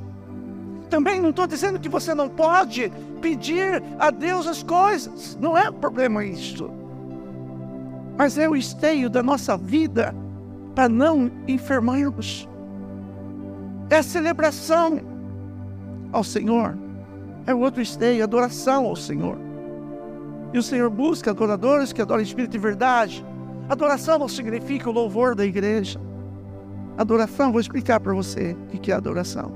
Também 0.89 1.21
não 1.21 1.29
estou 1.29 1.45
dizendo 1.45 1.79
que 1.79 1.89
você 1.89 2.15
não 2.15 2.29
pode 2.29 2.91
pedir 3.25 3.81
a 3.97 4.11
Deus 4.11 4.45
as 4.47 4.61
coisas, 4.61 5.37
não 5.41 5.57
é 5.57 5.71
problema 5.71 6.23
isso 6.23 6.69
mas 8.17 8.37
é 8.37 8.47
o 8.47 8.55
esteio 8.55 9.09
da 9.09 9.21
nossa 9.21 9.57
vida 9.57 10.15
para 10.73 10.87
não 10.87 11.31
enfermarmos. 11.47 12.47
É 13.89 13.97
a 13.97 14.03
celebração 14.03 15.01
ao 16.11 16.23
Senhor. 16.23 16.77
É 17.45 17.53
o 17.53 17.59
outro 17.59 17.81
esteio, 17.81 18.23
adoração 18.23 18.85
ao 18.85 18.95
Senhor. 18.95 19.37
E 20.53 20.57
o 20.57 20.63
Senhor 20.63 20.89
busca 20.89 21.31
adoradores 21.31 21.91
que 21.91 22.01
adoram 22.01 22.23
Espírito 22.23 22.55
e 22.55 22.59
verdade. 22.59 23.25
Adoração 23.69 24.17
não 24.17 24.27
significa 24.27 24.89
o 24.89 24.93
louvor 24.93 25.35
da 25.35 25.45
igreja. 25.45 25.99
Adoração, 26.97 27.51
vou 27.51 27.59
explicar 27.59 27.99
para 27.99 28.13
você 28.13 28.55
o 28.73 28.79
que 28.79 28.91
é 28.91 28.95
adoração. 28.95 29.51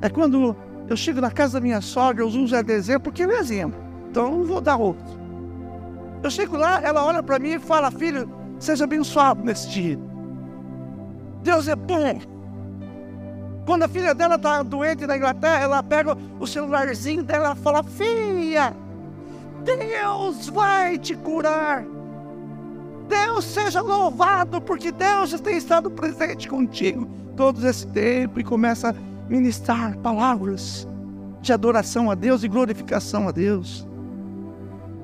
É 0.00 0.08
quando 0.08 0.56
eu 0.88 0.96
chego 0.96 1.20
na 1.20 1.30
casa 1.30 1.54
da 1.54 1.60
minha 1.60 1.80
sogra, 1.80 2.22
eu 2.22 2.28
uso 2.28 2.54
ela 2.54 2.62
de 2.62 2.72
exemplo, 2.72 3.04
porque 3.04 3.22
é 3.22 3.38
exemplo. 3.38 3.80
Então 4.10 4.26
eu 4.26 4.38
não 4.38 4.44
vou 4.44 4.60
dar 4.60 4.76
outro. 4.76 5.04
Eu 6.22 6.30
chego 6.30 6.56
lá, 6.56 6.80
ela 6.82 7.04
olha 7.04 7.22
para 7.22 7.38
mim 7.38 7.50
e 7.50 7.58
fala: 7.58 7.90
Filho, 7.90 8.30
seja 8.58 8.84
abençoado 8.84 9.42
nesse 9.44 9.68
dia. 9.68 9.98
Deus 11.42 11.68
é 11.68 11.76
bom. 11.76 12.20
Quando 13.66 13.84
a 13.84 13.88
filha 13.88 14.14
dela 14.14 14.34
está 14.36 14.62
doente 14.62 15.06
na 15.06 15.16
Inglaterra, 15.16 15.60
ela 15.60 15.82
pega 15.82 16.16
o 16.38 16.46
celularzinho 16.46 17.22
dela 17.22 17.56
e 17.58 17.62
fala: 17.62 17.82
Filha, 17.82 18.76
Deus 19.64 20.48
vai 20.48 20.98
te 20.98 21.14
curar. 21.16 21.84
Deus 23.08 23.44
seja 23.44 23.80
louvado, 23.80 24.60
porque 24.60 24.90
Deus 24.90 25.38
tem 25.40 25.56
estado 25.56 25.90
presente 25.90 26.48
contigo 26.48 27.06
todo 27.36 27.66
esse 27.66 27.86
tempo 27.88 28.40
e 28.40 28.44
começa 28.44 28.90
a 28.90 29.13
ministrar 29.28 29.96
palavras 29.98 30.88
de 31.40 31.52
adoração 31.52 32.10
a 32.10 32.14
Deus 32.14 32.42
e 32.42 32.48
glorificação 32.48 33.28
a 33.28 33.30
Deus. 33.30 33.86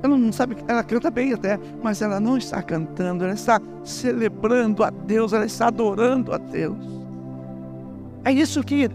Ela 0.03 0.17
não 0.17 0.33
sabe, 0.33 0.57
ela 0.67 0.83
canta 0.83 1.11
bem 1.11 1.35
até, 1.35 1.59
mas 1.83 2.00
ela 2.00 2.19
não 2.19 2.39
está 2.39 2.62
cantando, 2.62 3.25
ela 3.25 3.35
está 3.35 3.61
celebrando 3.85 4.83
a 4.83 4.91
Deus, 4.91 5.33
ela 5.33 5.45
está 5.45 5.67
adorando 5.67 6.33
a 6.33 6.39
Deus. 6.39 6.79
É 8.25 8.33
isso 8.33 8.62
que 8.65 8.91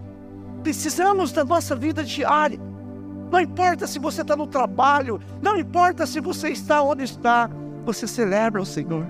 precisamos 0.62 1.30
da 1.30 1.44
nossa 1.44 1.76
vida 1.76 2.02
diária. 2.02 2.58
Não 3.30 3.40
importa 3.40 3.86
se 3.86 3.98
você 3.98 4.22
está 4.22 4.36
no 4.36 4.46
trabalho, 4.46 5.20
não 5.40 5.56
importa 5.56 6.06
se 6.06 6.20
você 6.20 6.48
está 6.48 6.82
onde 6.82 7.04
está, 7.04 7.48
você 7.84 8.06
celebra 8.06 8.60
o 8.60 8.66
Senhor, 8.66 9.06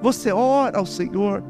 você 0.00 0.32
ora 0.32 0.78
ao 0.78 0.86
Senhor, 0.86 1.42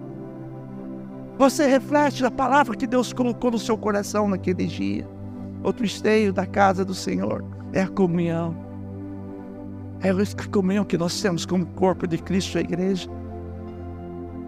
você 1.36 1.66
reflete 1.66 2.24
a 2.24 2.30
palavra 2.30 2.76
que 2.76 2.86
Deus 2.86 3.12
colocou 3.12 3.50
no 3.50 3.58
seu 3.58 3.76
coração 3.76 4.28
naquele 4.28 4.66
dia. 4.66 5.08
Outro 5.62 5.84
esteio 5.84 6.32
da 6.32 6.46
casa 6.46 6.84
do 6.84 6.94
Senhor 6.94 7.44
é 7.72 7.82
a 7.82 7.88
comunhão. 7.88 8.56
É 10.00 10.10
a 10.10 10.48
comunhão 10.48 10.84
que 10.84 10.98
nós 10.98 11.20
temos 11.20 11.44
como 11.44 11.66
corpo 11.66 12.06
de 12.06 12.18
Cristo, 12.18 12.58
a 12.58 12.60
igreja. 12.60 13.08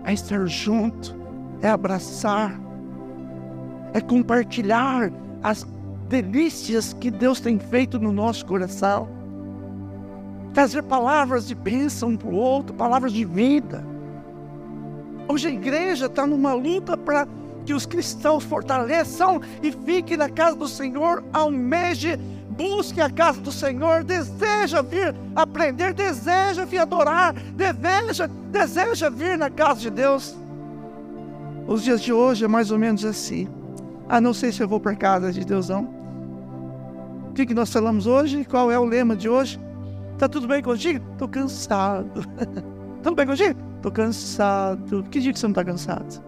É 0.05 0.13
estar 0.13 0.47
junto, 0.47 1.17
é 1.61 1.69
abraçar, 1.69 2.61
é 3.93 4.01
compartilhar 4.01 5.11
as 5.43 5.67
delícias 6.09 6.93
que 6.93 7.11
Deus 7.11 7.41
tem 7.41 7.59
feito 7.59 7.99
no 7.99 8.13
nosso 8.13 8.47
coração. 8.47 9.09
Trazer 10.55 10.83
palavras 10.83 11.49
de 11.49 11.55
bênção 11.55 12.11
um 12.11 12.17
para 12.17 12.29
o 12.29 12.35
outro, 12.35 12.75
palavras 12.75 13.13
de 13.13 13.25
vida. 13.25 13.85
Hoje 15.29 15.49
a 15.49 15.51
igreja 15.51 16.07
está 16.07 16.27
numa 16.27 16.55
luta 16.55 16.97
para 16.97 17.27
que 17.65 17.75
os 17.75 17.85
cristãos 17.85 18.45
fortaleçam 18.45 19.41
e 19.63 19.73
fiquem 19.73 20.17
na 20.17 20.29
casa 20.29 20.57
do 20.57 20.69
Senhor, 20.69 21.25
almeje 21.33 22.17
busque 22.57 23.01
a 23.01 23.11
casa 23.11 23.41
do 23.41 23.53
Senhor, 23.53 24.03
deseja 24.03 24.81
vir 24.81 25.15
aprender, 25.35 25.93
deseja 25.93 26.65
vir 26.65 26.79
adorar, 26.79 27.35
deseja, 27.35 28.29
deseja 28.51 29.11
vir 29.11 29.37
na 29.37 29.51
casa 29.51 29.81
de 29.81 29.91
Deus. 29.91 30.35
Os 31.67 31.83
dias 31.83 32.01
de 32.01 32.13
hoje 32.13 32.45
é 32.45 32.49
mais 32.49 32.71
ou 32.71 32.79
menos 32.79 33.05
assim. 33.05 33.49
Ah, 34.09 34.21
não 34.21 34.33
sei 34.33 34.53
se 34.53 34.63
eu 34.63 34.69
vou 34.69 34.81
para 34.81 34.93
a 34.93 34.97
casa 34.97 35.33
de 35.33 35.45
Deus, 35.45 35.69
não. 35.69 35.85
O 37.31 37.33
que, 37.35 37.53
nós 37.53 37.71
falamos 37.71 38.07
hoje? 38.07 38.45
Qual 38.45 38.71
é 38.71 38.79
o 38.79 38.85
lema 38.85 39.15
de 39.15 39.29
hoje? 39.29 39.61
Está 40.15 40.29
tudo 40.29 40.49
bem 40.49 40.63
contigo? 40.63 41.05
Estou 41.13 41.29
cansado. 41.29 42.25
Tudo 43.03 43.15
bem 43.15 43.27
contigo? 43.27 43.66
Tô 43.83 43.91
cansado. 43.91 45.03
Que 45.05 45.21
dia 45.21 45.33
que 45.33 45.39
você 45.39 45.47
não 45.47 45.55
tá 45.55 45.65
cansado? 45.65 46.25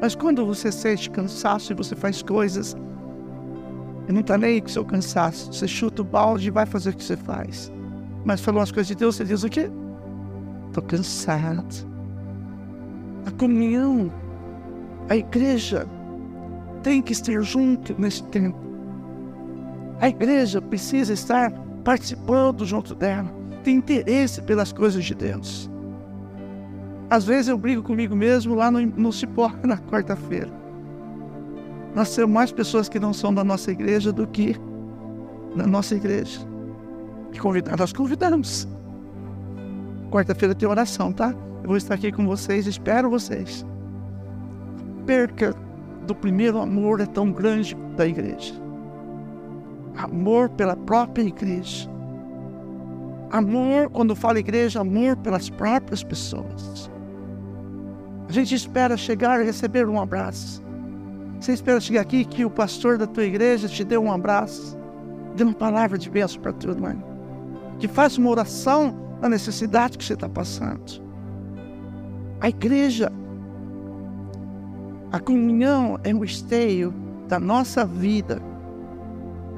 Mas 0.00 0.14
quando 0.14 0.44
você 0.44 0.70
sente 0.70 1.10
cansaço 1.10 1.72
e 1.72 1.74
você 1.74 1.96
faz 1.96 2.22
coisas 2.22 2.76
e 4.08 4.12
não 4.12 4.22
tá 4.22 4.36
nem 4.36 4.60
com 4.60 4.68
seu 4.68 4.84
cansaço, 4.84 5.52
você 5.52 5.66
chuta 5.66 6.02
o 6.02 6.04
balde 6.04 6.48
e 6.48 6.50
vai 6.50 6.66
fazer 6.66 6.90
o 6.90 6.96
que 6.96 7.02
você 7.02 7.16
faz. 7.16 7.72
Mas 8.24 8.40
falou 8.40 8.62
as 8.62 8.70
coisas 8.70 8.88
de 8.88 8.94
Deus, 8.94 9.16
você 9.16 9.24
diz 9.24 9.42
o 9.42 9.48
quê? 9.48 9.70
Tô 10.72 10.82
cansado. 10.82 11.88
A 13.26 13.30
comunhão, 13.30 14.12
a 15.08 15.16
igreja 15.16 15.86
tem 16.82 17.00
que 17.00 17.12
estar 17.12 17.40
junto 17.40 17.98
nesse 17.98 18.22
tempo. 18.24 18.58
A 20.00 20.08
igreja 20.08 20.60
precisa 20.60 21.14
estar 21.14 21.50
participando 21.82 22.66
junto 22.66 22.94
dela, 22.94 23.30
tem 23.62 23.76
interesse 23.76 24.42
pelas 24.42 24.72
coisas 24.72 25.04
de 25.04 25.14
Deus. 25.14 25.70
Às 27.14 27.24
vezes 27.24 27.48
eu 27.48 27.56
brigo 27.56 27.80
comigo 27.80 28.16
mesmo 28.16 28.56
lá 28.56 28.70
no, 28.70 28.80
no 28.80 29.12
Cipó, 29.12 29.52
na 29.62 29.78
quarta-feira. 29.78 30.50
Nós 31.94 32.12
temos 32.14 32.32
mais 32.32 32.50
pessoas 32.50 32.88
que 32.88 32.98
não 32.98 33.12
são 33.12 33.32
da 33.32 33.44
nossa 33.44 33.70
igreja 33.70 34.12
do 34.12 34.26
que 34.26 34.56
da 35.54 35.64
nossa 35.64 35.94
igreja. 35.94 36.40
E 37.32 37.38
convidar, 37.38 37.76
nós 37.76 37.92
convidamos. 37.92 38.66
Quarta-feira 40.10 40.56
tem 40.56 40.68
oração, 40.68 41.12
tá? 41.12 41.32
Eu 41.62 41.68
vou 41.68 41.76
estar 41.76 41.94
aqui 41.94 42.10
com 42.10 42.26
vocês, 42.26 42.66
espero 42.66 43.08
vocês. 43.08 43.64
A 44.80 45.04
perca 45.06 45.54
do 46.06 46.14
primeiro 46.16 46.58
amor 46.58 47.00
é 47.00 47.06
tão 47.06 47.30
grande 47.30 47.76
da 47.96 48.06
igreja 48.06 48.64
amor 49.96 50.48
pela 50.50 50.76
própria 50.76 51.22
igreja. 51.22 51.88
Amor, 53.30 53.88
quando 53.90 54.14
fala 54.14 54.38
igreja, 54.40 54.80
amor 54.80 55.16
pelas 55.16 55.48
próprias 55.48 56.02
pessoas. 56.02 56.90
A 58.28 58.32
gente 58.32 58.54
espera 58.54 58.96
chegar 58.96 59.40
e 59.40 59.44
receber 59.44 59.88
um 59.88 60.00
abraço. 60.00 60.62
Você 61.38 61.52
espera 61.52 61.80
chegar 61.80 62.00
aqui 62.00 62.24
que 62.24 62.44
o 62.44 62.50
pastor 62.50 62.96
da 62.96 63.06
tua 63.06 63.24
igreja 63.24 63.68
te 63.68 63.84
dê 63.84 63.98
um 63.98 64.10
abraço, 64.10 64.78
dê 65.36 65.44
uma 65.44 65.52
palavra 65.52 65.98
de 65.98 66.08
bênção 66.08 66.40
para 66.40 66.52
tua 66.52 66.72
irmã, 66.72 66.96
que 67.78 67.86
faça 67.86 68.20
uma 68.20 68.30
oração 68.30 68.94
na 69.20 69.28
necessidade 69.28 69.98
que 69.98 70.04
você 70.04 70.14
está 70.14 70.28
passando. 70.28 71.02
A 72.40 72.48
igreja, 72.48 73.12
a 75.12 75.20
comunhão 75.20 75.98
é 76.02 76.14
um 76.14 76.24
esteio 76.24 76.94
da 77.28 77.38
nossa 77.38 77.84
vida 77.84 78.40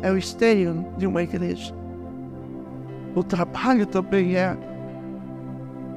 é 0.02 0.10
o 0.10 0.16
esteio 0.16 0.86
de 0.96 1.06
uma 1.06 1.22
igreja. 1.22 1.74
O 3.14 3.22
trabalho 3.22 3.86
também 3.86 4.36
é, 4.36 4.56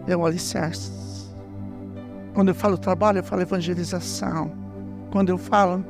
é 0.08 0.16
um 0.16 0.26
alicerce. 0.26 0.92
Quando 2.40 2.48
eu 2.48 2.56
falo 2.56 2.78
trabalho, 2.78 3.20
eu 3.20 3.24
falo 3.26 3.42
evangelização. 3.42 4.50
Quando 5.12 5.28
eu 5.28 5.38
falo 5.38 5.84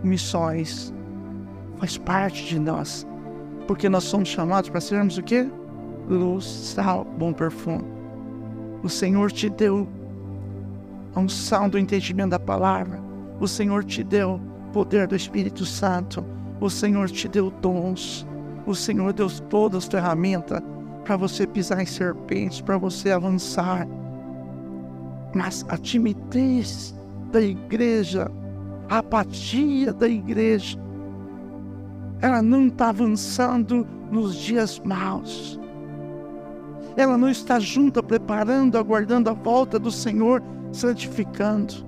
missões, 0.00 0.94
faz 1.76 1.98
parte 1.98 2.46
de 2.46 2.56
nós. 2.56 3.04
Porque 3.66 3.88
nós 3.88 4.04
somos 4.04 4.28
chamados 4.28 4.70
para 4.70 4.80
sermos 4.80 5.18
o 5.18 5.22
quê? 5.24 5.50
Luz, 6.08 6.44
sal, 6.44 7.04
bom 7.04 7.32
perfume. 7.32 7.84
O 8.80 8.88
Senhor 8.88 9.32
te 9.32 9.48
deu 9.48 9.88
a 11.16 11.18
unção 11.18 11.68
do 11.68 11.76
entendimento 11.76 12.30
da 12.30 12.38
palavra. 12.38 13.02
O 13.40 13.48
Senhor 13.48 13.82
te 13.82 14.04
deu 14.04 14.40
poder 14.72 15.08
do 15.08 15.16
Espírito 15.16 15.66
Santo 15.66 16.24
o 16.60 16.70
Senhor 16.70 17.10
te 17.10 17.26
deu 17.26 17.50
dons. 17.50 18.24
O 18.64 18.72
Senhor 18.72 19.12
deu 19.12 19.28
todas 19.50 19.82
as 19.82 19.90
ferramentas 19.90 20.62
para 21.04 21.16
você 21.16 21.44
pisar 21.44 21.82
em 21.82 21.86
serpentes, 21.86 22.60
para 22.60 22.78
você 22.78 23.10
avançar. 23.10 23.84
Mas 25.34 25.64
a 25.68 25.76
timidez 25.76 26.94
da 27.30 27.40
igreja, 27.40 28.30
a 28.88 28.98
apatia 28.98 29.92
da 29.92 30.08
igreja, 30.08 30.78
ela 32.20 32.42
não 32.42 32.66
está 32.66 32.88
avançando 32.88 33.86
nos 34.10 34.34
dias 34.36 34.80
maus. 34.80 35.58
Ela 36.96 37.16
não 37.16 37.28
está 37.28 37.60
junta, 37.60 38.02
preparando, 38.02 38.76
aguardando 38.76 39.30
a 39.30 39.32
volta 39.32 39.78
do 39.78 39.90
Senhor, 39.90 40.42
santificando 40.72 41.87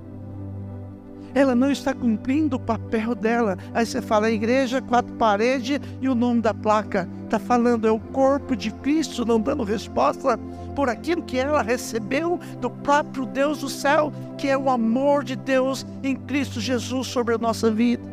ela 1.33 1.55
não 1.55 1.71
está 1.71 1.93
cumprindo 1.93 2.55
o 2.55 2.59
papel 2.59 3.15
dela. 3.15 3.57
Aí 3.73 3.85
você 3.85 4.01
fala, 4.01 4.27
a 4.27 4.31
igreja, 4.31 4.81
quatro 4.81 5.13
paredes 5.15 5.79
e 6.01 6.09
o 6.09 6.15
nome 6.15 6.41
da 6.41 6.53
placa. 6.53 7.07
Está 7.25 7.39
falando, 7.39 7.87
é 7.87 7.91
o 7.91 7.99
corpo 7.99 8.55
de 8.55 8.71
Cristo 8.71 9.25
não 9.25 9.39
dando 9.39 9.63
resposta 9.63 10.37
por 10.75 10.89
aquilo 10.89 11.23
que 11.23 11.37
ela 11.37 11.61
recebeu 11.61 12.39
do 12.59 12.69
próprio 12.69 13.25
Deus 13.25 13.59
do 13.59 13.69
céu, 13.69 14.11
que 14.37 14.47
é 14.47 14.57
o 14.57 14.69
amor 14.69 15.23
de 15.23 15.35
Deus 15.35 15.85
em 16.03 16.15
Cristo 16.15 16.59
Jesus 16.59 17.07
sobre 17.07 17.35
a 17.35 17.37
nossa 17.37 17.71
vida. 17.71 18.03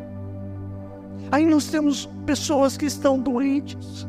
Aí 1.31 1.44
nós 1.44 1.66
temos 1.66 2.09
pessoas 2.24 2.76
que 2.76 2.87
estão 2.87 3.18
doentes, 3.18 4.07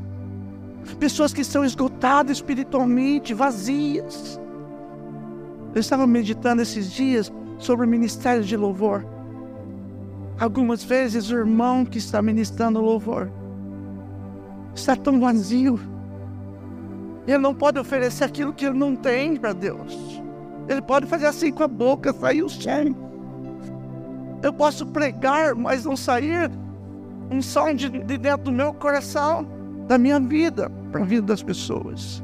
pessoas 1.00 1.34
que 1.34 1.42
estão 1.42 1.66
esgotadas 1.66 2.38
espiritualmente, 2.38 3.34
vazias. 3.34 4.40
Eu 5.74 5.82
estava 5.82 6.08
meditando 6.08 6.62
esses 6.62 6.92
dias 6.92 7.32
sobre 7.60 7.86
ministério 7.86 8.44
de 8.44 8.58
louvor. 8.58 9.06
Algumas 10.40 10.84
vezes 10.84 11.30
o 11.30 11.38
irmão 11.38 11.86
que 11.86 11.98
está 11.98 12.22
ministrando 12.22 12.82
louvor 12.82 13.30
está 14.74 14.96
tão 14.96 15.20
vazio. 15.20 15.80
Ele 17.28 17.38
não 17.38 17.54
pode 17.54 17.78
oferecer 17.78 18.24
aquilo 18.24 18.54
que 18.54 18.66
ele 18.66 18.78
não 18.78 18.96
tem 18.96 19.36
para 19.36 19.54
Deus. 19.54 20.20
Ele 20.68 20.82
pode 20.82 21.06
fazer 21.06 21.28
assim 21.28 21.52
com 21.52 21.64
a 21.64 21.68
boca, 21.68 22.14
sair 22.14 22.42
o 22.42 22.50
som. 22.50 22.96
Eu 24.42 24.54
posso 24.54 24.86
pregar, 24.86 25.54
mas 25.54 25.84
não 25.84 25.98
sair 25.98 26.50
um 27.30 27.42
som 27.42 27.74
de, 27.74 27.90
de 27.90 28.18
dentro 28.18 28.46
do 28.46 28.52
meu 28.52 28.74
coração, 28.74 29.46
da 29.88 29.98
minha 29.98 30.20
vida, 30.20 30.72
para 30.92 31.02
a 31.02 31.06
vida 31.06 31.28
das 31.28 31.44
pessoas. 31.44 32.24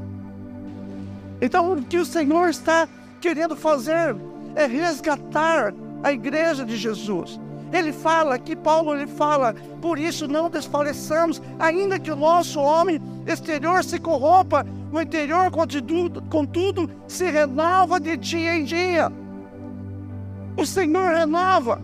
Então, 1.40 1.74
o 1.74 1.82
que 1.82 1.98
o 1.98 2.06
Senhor 2.06 2.48
está 2.48 2.88
querendo 3.20 3.54
fazer 3.54 4.16
é 4.56 4.66
resgatar 4.66 5.72
a 6.02 6.10
igreja 6.10 6.64
de 6.64 6.76
Jesus. 6.76 7.38
Ele 7.72 7.92
fala, 7.92 8.34
aqui 8.34 8.56
Paulo 8.56 8.94
ele 8.94 9.06
fala, 9.06 9.54
por 9.80 9.98
isso 9.98 10.26
não 10.26 10.48
desfaleçamos, 10.48 11.42
ainda 11.58 11.98
que 11.98 12.10
o 12.10 12.16
nosso 12.16 12.58
homem 12.60 13.00
exterior 13.26 13.84
se 13.84 14.00
corrompa, 14.00 14.66
o 14.90 15.00
interior, 15.00 15.50
contudo, 15.50 16.22
contudo, 16.22 16.90
se 17.06 17.30
renova 17.30 18.00
de 18.00 18.16
dia 18.16 18.56
em 18.56 18.64
dia. 18.64 19.12
O 20.56 20.64
Senhor 20.64 21.12
renova. 21.12 21.80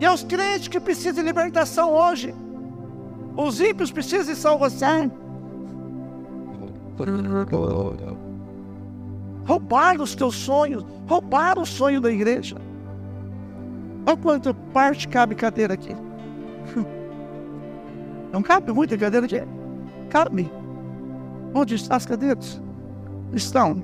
E 0.00 0.06
aos 0.06 0.24
crentes 0.24 0.68
que 0.68 0.80
precisam 0.80 1.12
de 1.12 1.22
libertação 1.22 1.92
hoje, 1.92 2.34
os 3.36 3.60
ímpios 3.60 3.92
precisam 3.92 4.34
de 4.34 4.40
salvação 4.40 5.10
roubaram 9.44 10.02
os 10.02 10.14
teus 10.14 10.34
sonhos, 10.34 10.84
roubaram 11.06 11.62
o 11.62 11.66
sonho 11.66 12.00
da 12.00 12.10
igreja. 12.10 12.56
Olha 14.06 14.16
quanta 14.16 14.54
parte 14.72 15.08
cabe 15.08 15.34
cadeira 15.34 15.74
aqui. 15.74 15.94
Não 18.32 18.42
cabe 18.42 18.72
muita 18.72 18.96
cadeira 18.96 19.26
aqui. 19.26 19.42
Cabe. 20.08 20.50
Onde 21.54 21.74
estão 21.74 21.96
as 21.96 22.06
cadeiras? 22.06 22.60
Estão. 23.32 23.82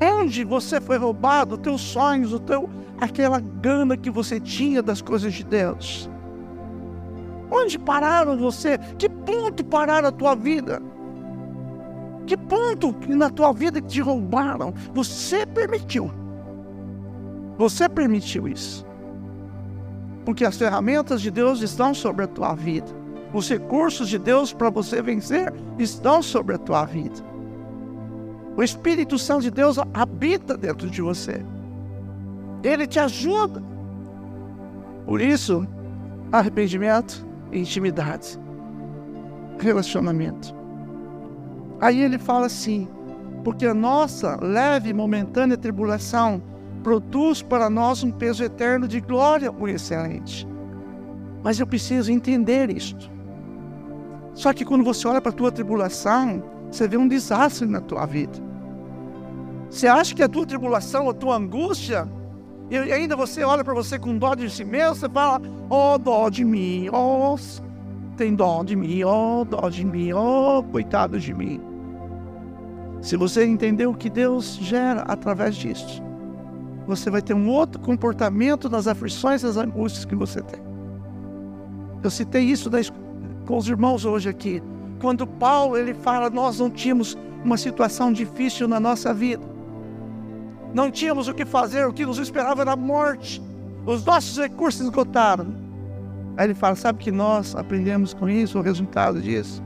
Onde 0.00 0.44
você 0.44 0.80
foi 0.80 0.96
roubado, 0.96 1.56
os 1.56 1.60
teus 1.60 1.80
sonhos, 1.80 2.32
o 2.32 2.38
teu, 2.38 2.68
aquela 3.00 3.40
gana 3.40 3.96
que 3.96 4.10
você 4.10 4.38
tinha 4.38 4.82
das 4.82 5.02
coisas 5.02 5.32
de 5.32 5.44
Deus. 5.44 6.08
Onde 7.50 7.78
pararam 7.78 8.38
você? 8.38 8.78
Que 8.98 9.08
ponto 9.08 9.64
pararam 9.64 10.08
a 10.08 10.12
tua 10.12 10.34
vida? 10.34 10.80
Que 12.26 12.36
ponto 12.36 12.94
na 13.08 13.30
tua 13.30 13.52
vida 13.52 13.80
que 13.80 13.88
te 13.88 14.00
roubaram? 14.00 14.72
Você 14.94 15.46
permitiu. 15.46 16.10
Você 17.58 17.88
permitiu 17.88 18.46
isso. 18.46 18.86
Porque 20.24 20.44
as 20.44 20.56
ferramentas 20.56 21.20
de 21.20 21.30
Deus 21.30 21.60
estão 21.60 21.92
sobre 21.92 22.24
a 22.24 22.28
tua 22.28 22.54
vida. 22.54 22.86
Os 23.32 23.48
recursos 23.48 24.08
de 24.08 24.18
Deus 24.18 24.52
para 24.52 24.70
você 24.70 25.00
vencer 25.00 25.52
estão 25.78 26.22
sobre 26.22 26.54
a 26.54 26.58
tua 26.58 26.84
vida. 26.84 27.16
O 28.56 28.62
Espírito 28.62 29.18
Santo 29.18 29.42
de 29.42 29.50
Deus 29.50 29.78
habita 29.94 30.56
dentro 30.56 30.90
de 30.90 31.00
você. 31.00 31.44
Ele 32.62 32.86
te 32.86 32.98
ajuda. 32.98 33.62
Por 35.06 35.20
isso, 35.20 35.66
arrependimento 36.30 37.30
intimidade. 37.52 38.38
Relacionamento. 39.58 40.54
Aí 41.80 42.00
ele 42.00 42.18
fala 42.18 42.46
assim: 42.46 42.88
porque 43.42 43.66
a 43.66 43.74
nossa 43.74 44.38
leve 44.42 44.90
e 44.90 44.94
momentânea 44.94 45.56
tribulação 45.56 46.42
produz 46.82 47.42
para 47.42 47.70
nós 47.70 48.02
um 48.02 48.10
peso 48.10 48.42
eterno 48.42 48.86
de 48.86 49.00
glória 49.00 49.50
muito 49.50 49.76
excelente. 49.76 50.46
Mas 51.42 51.58
eu 51.58 51.66
preciso 51.66 52.12
entender 52.12 52.70
isto. 52.70 53.10
Só 54.34 54.52
que 54.52 54.64
quando 54.64 54.84
você 54.84 55.08
olha 55.08 55.20
para 55.20 55.30
a 55.30 55.34
tua 55.34 55.50
tribulação, 55.50 56.42
você 56.70 56.86
vê 56.86 56.96
um 56.96 57.08
desastre 57.08 57.66
na 57.66 57.80
tua 57.80 58.06
vida. 58.06 58.38
Você 59.68 59.86
acha 59.86 60.14
que 60.14 60.22
a 60.22 60.28
tua 60.28 60.46
tribulação, 60.46 61.08
a 61.08 61.14
tua 61.14 61.36
angústia, 61.36 62.08
e 62.70 62.76
ainda 62.76 63.16
você 63.16 63.42
olha 63.42 63.64
para 63.64 63.74
você 63.74 63.98
com 63.98 64.16
dó 64.16 64.34
de 64.34 64.50
si 64.50 64.64
mesmo, 64.64 64.96
você 64.96 65.08
fala, 65.08 65.40
oh 65.68 65.98
dó 65.98 66.28
de 66.28 66.44
mim, 66.44 66.88
oh 66.92 67.36
tem 68.16 68.34
dó 68.34 68.62
de 68.62 68.76
mim, 68.76 69.02
oh 69.04 69.44
dó 69.44 69.68
de 69.68 69.84
mim, 69.84 70.12
oh 70.12 70.62
coitado 70.70 71.18
de 71.18 71.32
mim. 71.32 71.69
Se 73.00 73.16
você 73.16 73.44
entender 73.44 73.86
o 73.86 73.94
que 73.94 74.10
Deus 74.10 74.58
gera 74.60 75.02
através 75.02 75.56
disso, 75.56 76.02
você 76.86 77.10
vai 77.10 77.22
ter 77.22 77.34
um 77.34 77.48
outro 77.48 77.80
comportamento 77.80 78.68
nas 78.68 78.86
aflições 78.86 79.42
e 79.42 79.46
nas 79.46 79.56
angústias 79.56 80.04
que 80.04 80.14
você 80.14 80.42
tem. 80.42 80.60
Eu 82.02 82.10
citei 82.10 82.44
isso 82.44 82.70
com 83.46 83.56
os 83.56 83.68
irmãos 83.68 84.04
hoje 84.04 84.28
aqui. 84.28 84.62
Quando 85.00 85.26
Paulo 85.26 85.76
ele 85.76 85.94
fala, 85.94 86.28
nós 86.30 86.58
não 86.58 86.70
tínhamos 86.70 87.16
uma 87.44 87.56
situação 87.56 88.12
difícil 88.12 88.68
na 88.68 88.78
nossa 88.78 89.14
vida 89.14 89.50
não 90.72 90.90
tínhamos 90.90 91.26
o 91.28 91.34
que 91.34 91.44
fazer, 91.44 91.86
o 91.86 91.92
que 91.92 92.06
nos 92.06 92.18
esperava 92.18 92.62
era 92.62 92.72
a 92.72 92.76
morte. 92.76 93.42
Os 93.84 94.04
nossos 94.04 94.38
recursos 94.38 94.80
esgotaram. 94.82 95.54
Aí 96.36 96.46
ele 96.46 96.54
fala: 96.54 96.76
sabe 96.76 96.98
que 96.98 97.10
nós 97.10 97.56
aprendemos 97.56 98.14
com 98.14 98.28
isso, 98.28 98.58
o 98.58 98.62
resultado 98.62 99.20
disso? 99.20 99.62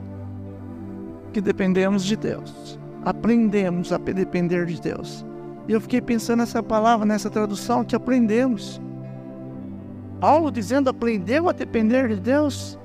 Que 1.33 1.40
dependemos 1.40 2.05
de 2.05 2.16
Deus. 2.16 2.79
Aprendemos 3.04 3.92
a 3.92 3.98
depender 3.98 4.66
de 4.66 4.80
Deus. 4.80 5.24
E 5.68 5.72
eu 5.72 5.80
fiquei 5.80 6.00
pensando 6.00 6.38
nessa 6.38 6.62
palavra, 6.62 7.06
nessa 7.06 7.30
tradução, 7.30 7.84
que 7.84 7.96
aprendemos. 7.96 8.80
Paulo 10.20 10.50
dizendo 10.50 10.88
aprendeu 10.88 11.48
a 11.48 11.52
depender 11.52 12.08
de 12.08 12.20
Deus. 12.20 12.78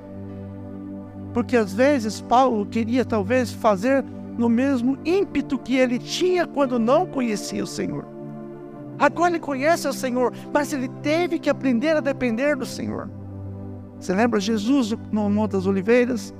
Porque 1.34 1.56
às 1.56 1.74
vezes 1.74 2.22
Paulo 2.22 2.66
queria 2.66 3.06
talvez 3.06 3.52
fazer 3.52 4.04
no 4.38 4.50
mesmo 4.50 4.98
ímpeto 5.06 5.58
que 5.58 5.76
ele 5.76 6.00
tinha 6.00 6.48
quando 6.48 6.80
não 6.80 7.06
conhecia 7.06 7.64
o 7.64 7.68
Senhor. 7.68 8.06
Agora 8.98 9.32
ele 9.32 9.40
conhece 9.40 9.88
o 9.88 9.94
Senhor, 9.94 10.34
mas 10.54 10.74
ele 10.74 10.90
teve 11.02 11.40
que 11.40 11.50
aprender 11.50 11.96
a 11.96 12.02
depender 12.02 12.56
do 12.56 12.66
Senhor. 12.66 13.10
Você 14.00 14.14
lembra 14.14 14.40
Jesus 14.40 14.94
no 15.12 15.30
Monte 15.30 15.52
das 15.52 15.66
Oliveiras? 15.66 16.34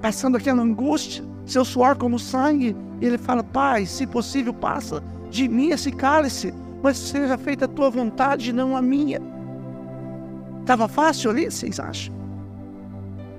Passando 0.00 0.36
aquela 0.36 0.62
angústia, 0.62 1.24
seu 1.48 1.64
suor 1.64 1.96
como 1.96 2.18
sangue, 2.18 2.76
e 3.00 3.06
ele 3.06 3.18
fala: 3.18 3.42
Pai, 3.42 3.86
se 3.86 4.06
possível, 4.06 4.52
passa 4.52 5.02
de 5.30 5.48
mim 5.48 5.70
esse 5.70 5.90
cálice, 5.90 6.52
mas 6.82 6.98
seja 6.98 7.36
feita 7.36 7.64
a 7.64 7.68
tua 7.68 7.90
vontade, 7.90 8.52
não 8.52 8.76
a 8.76 8.82
minha. 8.82 9.20
Estava 10.60 10.86
fácil 10.86 11.30
ali, 11.30 11.50
vocês 11.50 11.80
acham? 11.80 12.14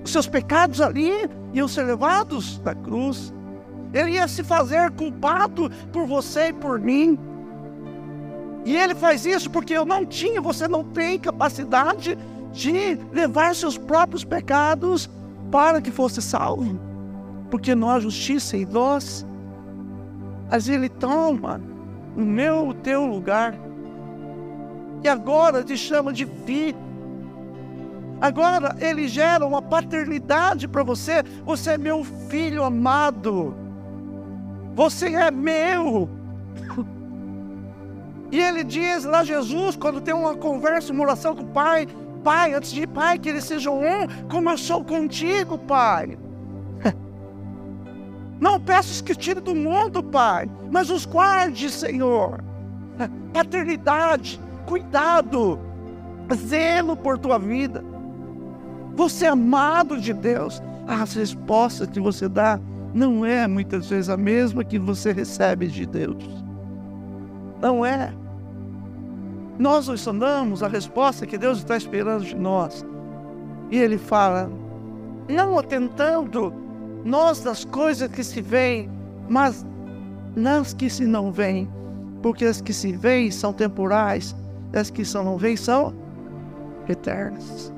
Os 0.04 0.10
seus 0.10 0.26
pecados 0.26 0.80
ali 0.80 1.12
iam 1.52 1.68
ser 1.68 1.84
levados 1.84 2.58
da 2.58 2.74
cruz. 2.74 3.32
Ele 3.92 4.12
ia 4.12 4.26
se 4.28 4.42
fazer 4.42 4.90
culpado 4.92 5.70
por 5.92 6.06
você 6.06 6.48
e 6.48 6.52
por 6.52 6.80
mim. 6.80 7.18
E 8.64 8.76
ele 8.76 8.94
faz 8.94 9.24
isso 9.24 9.50
porque 9.50 9.72
eu 9.72 9.84
não 9.84 10.04
tinha, 10.04 10.40
você 10.40 10.68
não 10.68 10.84
tem 10.84 11.18
capacidade 11.18 12.16
de 12.52 12.98
levar 13.12 13.54
seus 13.54 13.78
próprios 13.78 14.24
pecados 14.24 15.08
para 15.50 15.80
que 15.80 15.90
fosse 15.90 16.20
salvo. 16.20 16.89
Porque 17.50 17.74
não 17.74 17.90
há 17.90 18.00
justiça 18.00 18.56
em 18.56 18.64
nós. 18.64 19.26
Mas 20.50 20.68
ele 20.68 20.88
toma 20.88 21.60
o 22.16 22.20
meu, 22.20 22.68
o 22.68 22.74
teu 22.74 23.04
lugar. 23.06 23.54
E 25.02 25.08
agora 25.08 25.64
te 25.64 25.76
chama 25.76 26.12
de 26.12 26.26
filho. 26.26 26.78
Agora 28.20 28.76
ele 28.78 29.08
gera 29.08 29.46
uma 29.46 29.62
paternidade 29.62 30.68
para 30.68 30.82
você. 30.82 31.22
Você 31.44 31.72
é 31.72 31.78
meu 31.78 32.04
filho 32.04 32.62
amado. 32.62 33.54
Você 34.74 35.14
é 35.14 35.30
meu. 35.30 36.08
E 38.32 38.38
ele 38.38 38.62
diz 38.62 39.04
lá, 39.04 39.24
Jesus, 39.24 39.74
quando 39.74 40.00
tem 40.00 40.14
uma 40.14 40.36
conversa, 40.36 40.92
uma 40.92 41.02
oração 41.02 41.34
com 41.34 41.42
o 41.42 41.48
Pai, 41.48 41.88
Pai, 42.22 42.54
antes 42.54 42.70
de 42.70 42.86
Pai, 42.86 43.18
que 43.18 43.28
eles 43.28 43.44
sejam 43.44 43.80
um, 43.80 44.28
como 44.28 44.50
eu 44.50 44.58
sou 44.58 44.84
contigo, 44.84 45.58
Pai. 45.58 46.16
Não 48.40 48.58
peço 48.58 49.04
que 49.04 49.14
tire 49.14 49.40
do 49.40 49.54
mundo, 49.54 50.02
Pai, 50.02 50.50
mas 50.70 50.88
os 50.90 51.04
guarde, 51.04 51.70
Senhor. 51.70 52.42
Paternidade, 53.34 54.40
cuidado, 54.66 55.60
zelo 56.34 56.96
por 56.96 57.18
tua 57.18 57.38
vida. 57.38 57.84
Você 58.94 59.26
é 59.26 59.28
amado 59.28 60.00
de 60.00 60.12
Deus. 60.12 60.62
As 60.86 61.14
respostas 61.14 61.88
que 61.88 62.00
você 62.00 62.28
dá 62.28 62.58
não 62.92 63.24
é 63.24 63.46
muitas 63.46 63.88
vezes 63.88 64.08
a 64.08 64.16
mesma 64.16 64.64
que 64.64 64.78
você 64.78 65.12
recebe 65.12 65.68
de 65.68 65.86
Deus. 65.86 66.24
Não 67.60 67.84
é. 67.84 68.12
Nós 69.58 69.88
nos 69.88 70.00
sonamos 70.00 70.62
a 70.62 70.68
resposta 70.68 71.26
que 71.26 71.36
Deus 71.36 71.58
está 71.58 71.76
esperando 71.76 72.24
de 72.24 72.34
nós. 72.34 72.84
E 73.70 73.78
Ele 73.78 73.98
fala, 73.98 74.50
não 75.28 75.58
atentando 75.58 76.52
nós 77.04 77.40
das 77.40 77.64
coisas 77.64 78.10
que 78.10 78.22
se 78.22 78.40
veem, 78.40 78.90
mas 79.28 79.64
nas 80.36 80.74
que 80.74 80.90
se 80.90 81.06
não 81.06 81.32
veem. 81.32 81.68
Porque 82.22 82.44
as 82.44 82.60
que 82.60 82.72
se 82.72 82.92
veem 82.92 83.30
são 83.30 83.52
temporais, 83.52 84.36
as 84.74 84.90
que 84.90 85.04
se 85.04 85.14
não 85.14 85.38
veem 85.38 85.56
são 85.56 85.94
eternas. 86.88 87.72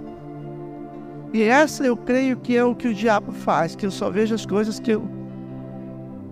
E 1.32 1.42
essa 1.42 1.84
eu 1.84 1.96
creio 1.96 2.36
que 2.36 2.56
é 2.56 2.64
o 2.64 2.74
que 2.74 2.88
o 2.88 2.94
diabo 2.94 3.32
faz, 3.32 3.74
que 3.74 3.86
eu 3.86 3.90
só 3.90 4.10
vejo 4.10 4.34
as 4.34 4.44
coisas 4.44 4.78
que 4.78 4.92
eu 4.92 5.08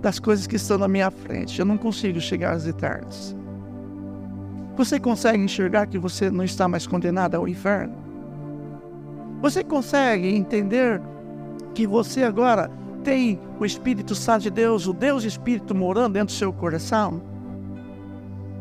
das 0.03 0.18
coisas 0.18 0.46
que 0.46 0.57
estão 0.57 0.79
na 0.79 0.88
minha 0.88 1.11
frente. 1.11 1.59
Eu 1.59 1.66
não 1.66 1.76
consigo 1.76 2.20
chegar 2.20 2.53
às 2.53 2.66
eternas. 2.66 3.37
Você 4.76 4.98
consegue 4.98 5.42
enxergar 5.42 5.87
que 5.87 5.98
você 5.98 6.31
não 6.31 6.42
está 6.42 6.66
mais 6.66 6.87
condenado 6.87 7.35
ao 7.35 7.46
inferno? 7.46 7.94
Você 9.42 9.62
consegue 9.62 10.29
entender 10.29 11.03
que 11.74 11.87
você 11.87 12.24
agora 12.24 12.70
tem 13.02 13.40
o 13.59 13.64
Espírito 13.64 14.14
Santo 14.14 14.42
de 14.42 14.50
Deus, 14.50 14.87
o 14.87 14.92
Deus 14.92 15.24
Espírito 15.24 15.74
morando 15.74 16.14
dentro 16.14 16.35
do 16.35 16.38
seu 16.38 16.52
coração? 16.52 17.22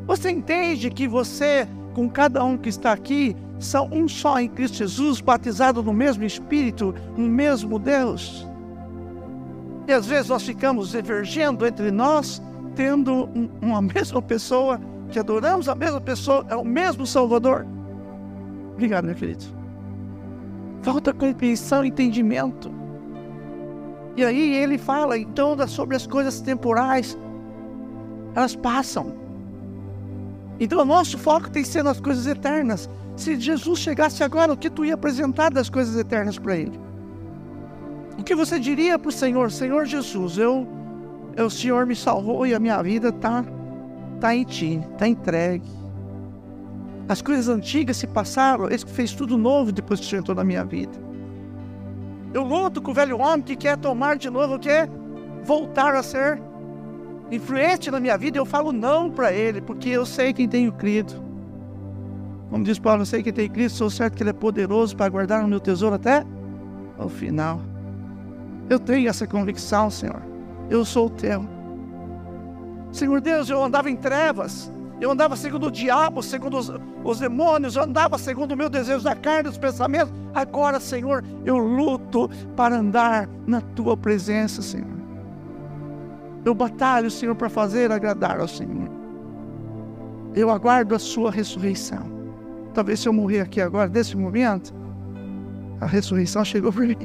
Você 0.08 0.32
entende 0.32 0.90
que 0.90 1.08
você, 1.08 1.68
com 1.94 2.10
cada 2.10 2.44
um 2.44 2.58
que 2.58 2.70
está 2.70 2.92
aqui, 2.92 3.36
são 3.60 3.90
um 3.92 4.08
só 4.08 4.40
em 4.40 4.48
Cristo 4.48 4.78
Jesus, 4.78 5.22
batizado 5.22 5.84
no 5.84 5.94
mesmo 5.94 6.24
Espírito, 6.24 6.96
no 7.16 7.28
mesmo 7.28 7.78
Deus. 7.78 8.48
E 9.88 9.94
às 9.94 10.06
vezes 10.06 10.30
nós 10.30 10.44
ficamos 10.44 10.92
divergendo 10.92 11.66
entre 11.66 11.92
nós, 11.92 12.42
tendo 12.76 13.30
um, 13.36 13.50
uma 13.62 13.82
mesma 13.94 14.22
pessoa, 14.22 14.80
que 15.12 15.20
adoramos 15.20 15.68
a 15.68 15.76
mesma 15.76 16.00
pessoa, 16.00 16.46
é 16.50 16.56
o 16.56 16.64
mesmo 16.64 17.06
Salvador. 17.06 17.66
Obrigado, 18.74 19.06
meu 19.06 19.16
querido. 19.16 19.44
Falta 20.82 21.14
compreensão 21.14 21.84
e 21.84 21.90
entendimento. 21.90 22.79
E 24.16 24.24
aí 24.24 24.56
ele 24.56 24.78
fala 24.78 25.18
então 25.18 25.56
sobre 25.68 25.96
as 25.96 26.06
coisas 26.06 26.42
temporais. 26.42 27.18
Elas 28.36 28.56
passam. 28.56 29.14
Então 30.60 30.82
o 30.82 30.86
nosso 30.86 31.18
foco 31.18 31.50
tem 31.50 31.64
que 31.64 31.70
ser 31.70 31.84
nas 31.84 32.00
coisas 32.00 32.28
eternas. 32.28 32.90
Se 33.16 33.40
Jesus 33.40 33.80
chegasse 33.80 34.24
agora, 34.24 34.54
o 34.54 34.58
que 34.58 34.70
tu 34.70 34.84
ia 34.84 34.94
apresentar 34.94 35.52
das 35.52 35.70
coisas 35.70 35.96
eternas 35.96 36.38
para 36.38 36.58
ele? 36.58 36.80
O 38.18 38.24
que 38.24 38.36
você 38.36 38.60
diria 38.60 39.00
para 39.00 39.10
o 39.10 39.12
Senhor? 39.12 39.52
Senhor 39.52 39.86
Jesus, 39.86 40.38
eu, 40.38 40.68
eu, 41.36 41.46
o 41.46 41.50
Senhor 41.50 41.86
me 41.86 41.96
salvou 41.96 42.46
e 42.46 42.54
a 42.54 42.60
minha 42.60 42.82
vida 42.82 43.10
está 43.10 43.46
tá 44.20 44.36
em 44.36 44.44
Ti, 44.44 44.82
está 44.94 45.08
entregue. 45.08 45.68
As 47.08 47.22
coisas 47.22 47.48
antigas 47.48 47.98
se 47.98 48.06
passaram, 48.06 48.66
Ele 48.70 48.78
fez 48.80 49.14
tudo 49.14 49.38
novo 49.38 49.72
depois 49.72 50.00
que 50.00 50.06
o 50.06 50.10
Senhor 50.10 50.22
entrou 50.22 50.36
na 50.36 50.44
minha 50.44 50.64
vida. 50.66 51.09
Eu 52.34 52.44
luto 52.44 52.82
com 52.82 52.92
o 52.92 52.94
velho 52.94 53.20
homem 53.20 53.42
que 53.42 53.56
quer 53.56 53.78
tomar 53.78 54.18
de 54.18 54.30
novo, 54.30 54.60
quer 54.60 54.90
voltar 55.44 55.96
a 55.96 56.04
ser 56.04 56.42
influente 57.32 57.90
na 57.90 58.00
minha 58.00 58.18
vida. 58.18 58.38
Eu 58.38 58.46
falo 58.46 58.72
não 58.72 59.10
para 59.10 59.32
ele, 59.32 59.62
porque 59.62 59.90
eu 59.90 60.06
sei 60.06 60.34
quem 60.34 60.48
tenho 60.48 60.72
crido. 60.72 61.30
Como 62.50 62.64
diz 62.64 62.80
Paulo, 62.80 63.04
eu 63.04 63.06
sei 63.06 63.22
que 63.22 63.32
tem 63.32 63.48
Cristo, 63.48 63.78
sou 63.78 63.90
certo 63.90 64.16
que 64.16 64.24
Ele 64.24 64.32
é 64.32 64.34
poderoso 64.34 64.96
para 64.96 65.10
guardar 65.10 65.44
o 65.44 65.48
meu 65.48 65.60
tesouro 65.60 65.96
até 65.96 66.26
o 66.98 67.08
final. 67.08 67.62
Eu 68.70 68.80
tenho 68.80 69.08
essa 69.08 69.28
convicção, 69.28 69.90
Senhor. 69.90 70.22
Eu 70.70 70.84
sou 70.84 71.08
o 71.08 71.10
teu. 71.10 71.46
Senhor 72.92 73.22
Deus, 73.22 73.50
eu 73.50 73.64
andava 73.64 73.90
em 73.90 73.96
trevas. 73.96 74.72
Eu 75.02 75.12
andava 75.12 75.36
segundo 75.36 75.68
o 75.68 75.72
diabo, 75.72 76.22
segundo 76.22 76.58
os, 76.58 76.72
os 77.04 77.20
demônios, 77.20 77.76
eu 77.76 77.84
andava 77.84 78.18
segundo 78.18 78.52
o 78.52 78.58
meu 78.58 78.70
desejo 78.70 79.04
da 79.04 79.16
carne, 79.16 79.50
os 79.50 79.58
pensamentos. 79.58 80.14
Agora, 80.34 80.80
Senhor, 80.80 81.24
eu 81.46 81.58
luto 81.58 82.30
para 82.56 82.78
andar 82.78 83.30
na 83.48 83.62
tua 83.62 83.96
presença, 83.96 84.62
Senhor. 84.62 85.00
Eu 86.44 86.54
batalho, 86.54 87.10
Senhor, 87.10 87.36
para 87.36 87.50
fazer 87.50 87.92
agradar 87.92 88.40
ao 88.42 88.48
Senhor. 88.48 88.90
Eu 90.36 90.50
aguardo 90.50 90.94
a 90.96 91.00
sua 91.00 91.32
ressurreição. 91.32 92.20
Talvez 92.74 93.00
se 93.00 93.08
eu 93.08 93.14
morrer 93.14 93.42
aqui 93.42 93.62
agora, 93.62 93.90
nesse 93.90 94.18
momento, 94.18 94.74
a 95.80 95.86
ressurreição 95.86 96.44
chegou 96.44 96.74
para 96.74 96.86
mim. 96.86 96.98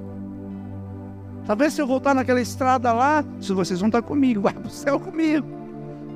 Talvez 1.47 1.75
se 1.75 1.81
eu 1.81 1.87
voltar 1.87 2.15
naquela 2.15 2.41
estrada 2.41 2.93
lá, 2.93 3.25
se 3.41 3.53
vocês 3.53 3.79
vão 3.79 3.89
estar 3.89 4.03
comigo, 4.03 4.41
vai 4.41 4.53
para 4.53 4.67
o 4.67 4.71
céu 4.71 4.99
comigo. 4.99 5.64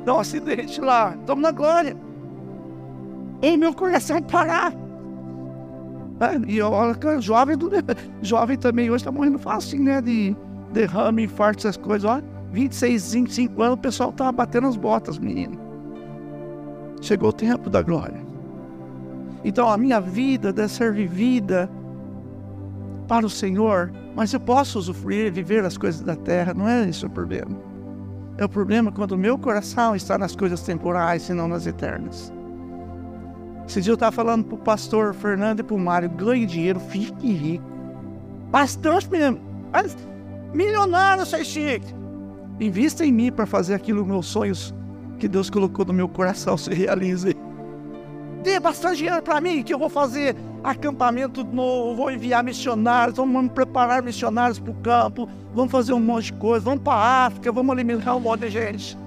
Dá 0.04 0.14
um 0.14 0.20
acidente 0.20 0.80
lá, 0.80 1.14
estamos 1.18 1.42
na 1.42 1.50
glória. 1.50 1.96
E 3.42 3.56
meu 3.56 3.72
coração 3.72 4.20
parar. 4.22 4.72
É, 6.20 6.50
e 6.50 6.60
olha 6.60 7.20
jovem, 7.20 7.56
jovem 8.22 8.58
também 8.58 8.90
hoje 8.90 9.02
está 9.02 9.12
morrendo 9.12 9.38
fácil, 9.38 9.80
né? 9.82 10.00
De 10.00 10.36
derrame, 10.72 11.24
infarto, 11.24 11.60
essas 11.60 11.76
coisas. 11.76 12.10
Ó, 12.10 12.20
26, 12.50 13.12
25 13.12 13.62
anos, 13.62 13.74
o 13.74 13.80
pessoal 13.80 14.12
tá 14.12 14.32
batendo 14.32 14.66
as 14.66 14.76
botas, 14.76 15.18
menino. 15.18 15.58
Chegou 17.00 17.28
o 17.28 17.32
tempo 17.32 17.70
da 17.70 17.82
glória. 17.82 18.20
Então 19.44 19.68
a 19.68 19.78
minha 19.78 20.00
vida 20.00 20.52
deve 20.52 20.72
ser 20.72 20.92
vivida 20.92 21.70
para 23.06 23.24
o 23.24 23.30
Senhor, 23.30 23.92
mas 24.16 24.32
eu 24.32 24.40
posso 24.40 24.78
usufruir, 24.78 25.32
viver 25.32 25.64
as 25.64 25.78
coisas 25.78 26.02
da 26.02 26.16
terra, 26.16 26.52
não 26.52 26.68
é 26.68 26.88
esse 26.88 27.06
o 27.06 27.10
problema. 27.10 27.56
É 28.38 28.44
o 28.44 28.48
problema 28.48 28.92
quando 28.92 29.12
o 29.12 29.18
meu 29.18 29.36
coração 29.36 29.96
está 29.96 30.16
nas 30.16 30.36
coisas 30.36 30.62
temporais 30.62 31.28
e 31.28 31.34
não 31.34 31.48
nas 31.48 31.66
eternas. 31.66 32.32
Esse 33.66 33.80
dia 33.80 33.90
eu 33.90 33.94
estava 33.94 34.12
falando 34.12 34.44
para 34.44 34.54
o 34.54 34.58
pastor 34.58 35.12
Fernando 35.12 35.60
e 35.60 35.62
para 35.64 35.74
o 35.74 35.78
Mário, 35.78 36.08
ganhe 36.08 36.46
dinheiro, 36.46 36.78
fique 36.78 37.32
rico. 37.32 37.64
Bastante 38.48 39.10
mesmo. 39.10 39.40
Mas 39.72 39.96
milionário, 40.54 41.26
sai 41.26 41.44
chique. 41.44 41.92
Invista 42.60 43.04
em 43.04 43.12
mim 43.12 43.32
para 43.32 43.44
fazer 43.44 43.74
aquilo, 43.74 44.06
meus 44.06 44.26
sonhos 44.26 44.72
que 45.18 45.28
Deus 45.28 45.50
colocou 45.50 45.84
no 45.84 45.92
meu 45.92 46.08
coração 46.08 46.56
se 46.58 46.72
realizem. 46.72 47.34
Dê 48.44 48.60
bastante 48.60 48.98
dinheiro 48.98 49.20
para 49.20 49.40
mim, 49.40 49.64
que 49.64 49.74
eu 49.74 49.78
vou 49.80 49.88
fazer 49.88 50.36
acampamento 50.62 51.44
novo, 51.44 51.94
vou 51.94 52.10
enviar 52.10 52.42
missionários, 52.42 53.16
vamos 53.16 53.52
preparar 53.52 54.02
missionários 54.02 54.58
para 54.58 54.70
o 54.70 54.74
campo, 54.74 55.28
vamos 55.54 55.70
fazer 55.70 55.92
um 55.92 56.00
monte 56.00 56.26
de 56.26 56.32
coisa, 56.34 56.64
vamos 56.64 56.82
para 56.82 56.94
a 56.94 57.26
África, 57.26 57.52
vamos 57.52 57.72
alimentar 57.72 58.14
um 58.16 58.20
monte 58.20 58.40
de 58.40 58.50
gente. 58.50 58.98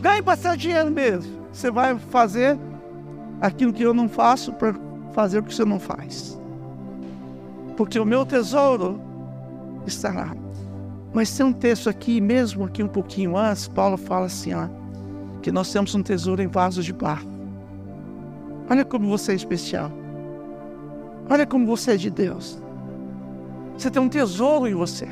Ganhe 0.00 0.22
bastante 0.22 0.62
dinheiro 0.62 0.90
mesmo. 0.90 1.40
Você 1.52 1.70
vai 1.70 1.98
fazer 1.98 2.58
aquilo 3.40 3.72
que 3.72 3.82
eu 3.82 3.92
não 3.92 4.08
faço 4.08 4.52
para 4.52 4.74
fazer 5.12 5.38
o 5.38 5.42
que 5.42 5.54
você 5.54 5.64
não 5.64 5.78
faz. 5.78 6.40
Porque 7.76 7.98
o 7.98 8.04
meu 8.04 8.24
tesouro 8.24 9.00
está 9.86 10.12
lá. 10.12 10.34
Mas 11.12 11.36
tem 11.36 11.44
um 11.44 11.52
texto 11.52 11.90
aqui, 11.90 12.20
mesmo 12.20 12.64
aqui 12.64 12.82
um 12.82 12.88
pouquinho 12.88 13.36
antes, 13.36 13.66
Paulo 13.66 13.96
fala 13.96 14.26
assim, 14.26 14.54
ó, 14.54 14.68
que 15.42 15.50
nós 15.50 15.72
temos 15.72 15.94
um 15.94 16.02
tesouro 16.02 16.40
em 16.40 16.46
vasos 16.46 16.84
de 16.84 16.92
barro. 16.92 17.28
Olha 18.70 18.84
como 18.84 19.08
você 19.08 19.32
é 19.32 19.34
especial. 19.34 19.90
Olha 21.30 21.46
como 21.46 21.64
você 21.64 21.92
é 21.92 21.96
de 21.96 22.10
Deus. 22.10 22.60
Você 23.78 23.88
tem 23.88 24.02
um 24.02 24.08
tesouro 24.08 24.66
em 24.66 24.74
você. 24.74 25.06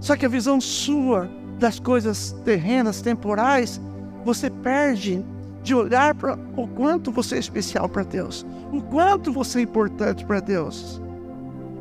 Só 0.00 0.14
que 0.14 0.26
a 0.26 0.28
visão 0.28 0.60
sua 0.60 1.30
das 1.58 1.80
coisas 1.80 2.32
terrenas, 2.44 3.00
temporais, 3.00 3.80
você 4.22 4.50
perde 4.50 5.24
de 5.62 5.74
olhar 5.74 6.14
para 6.14 6.38
o 6.54 6.68
quanto 6.68 7.10
você 7.10 7.36
é 7.36 7.38
especial 7.38 7.88
para 7.88 8.02
Deus, 8.02 8.44
o 8.70 8.82
quanto 8.82 9.32
você 9.32 9.60
é 9.60 9.62
importante 9.62 10.24
para 10.26 10.40
Deus, 10.40 11.00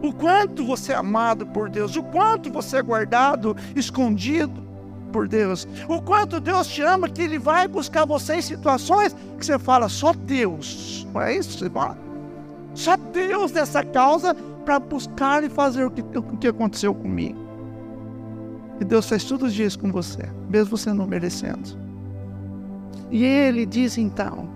o 0.01 0.13
quanto 0.13 0.65
você 0.65 0.93
é 0.93 0.95
amado 0.95 1.45
por 1.47 1.69
Deus, 1.69 1.95
o 1.97 2.01
quanto 2.01 2.49
você 2.49 2.77
é 2.77 2.81
guardado, 2.81 3.55
escondido 3.75 4.63
por 5.11 5.27
Deus, 5.27 5.67
o 5.89 6.01
quanto 6.01 6.39
Deus 6.39 6.67
te 6.67 6.81
ama, 6.81 7.09
que 7.09 7.21
Ele 7.21 7.37
vai 7.37 7.67
buscar 7.67 8.05
você 8.05 8.35
em 8.35 8.41
situações 8.41 9.13
que 9.37 9.45
você 9.45 9.59
fala, 9.59 9.89
só 9.89 10.13
Deus, 10.13 11.05
não 11.13 11.21
é 11.21 11.35
isso 11.35 11.49
que 11.49 11.59
você 11.59 11.69
fala? 11.69 12.04
Só 12.75 12.97
Deus 12.97 13.53
nessa 13.53 13.83
causa 13.83 14.35
para 14.65 14.79
buscar 14.79 15.43
e 15.43 15.49
fazer 15.49 15.85
o 15.85 15.91
que, 15.91 16.01
o 16.01 16.37
que 16.37 16.47
aconteceu 16.47 16.93
comigo. 16.93 17.39
E 18.79 18.83
Deus 18.83 19.07
faz 19.07 19.23
todos 19.23 19.47
os 19.47 19.53
dias 19.53 19.75
com 19.75 19.91
você, 19.91 20.29
mesmo 20.49 20.77
você 20.77 20.91
não 20.91 21.07
merecendo. 21.07 21.79
E 23.09 23.23
ele 23.23 23.65
diz 23.65 23.97
então: 23.97 24.49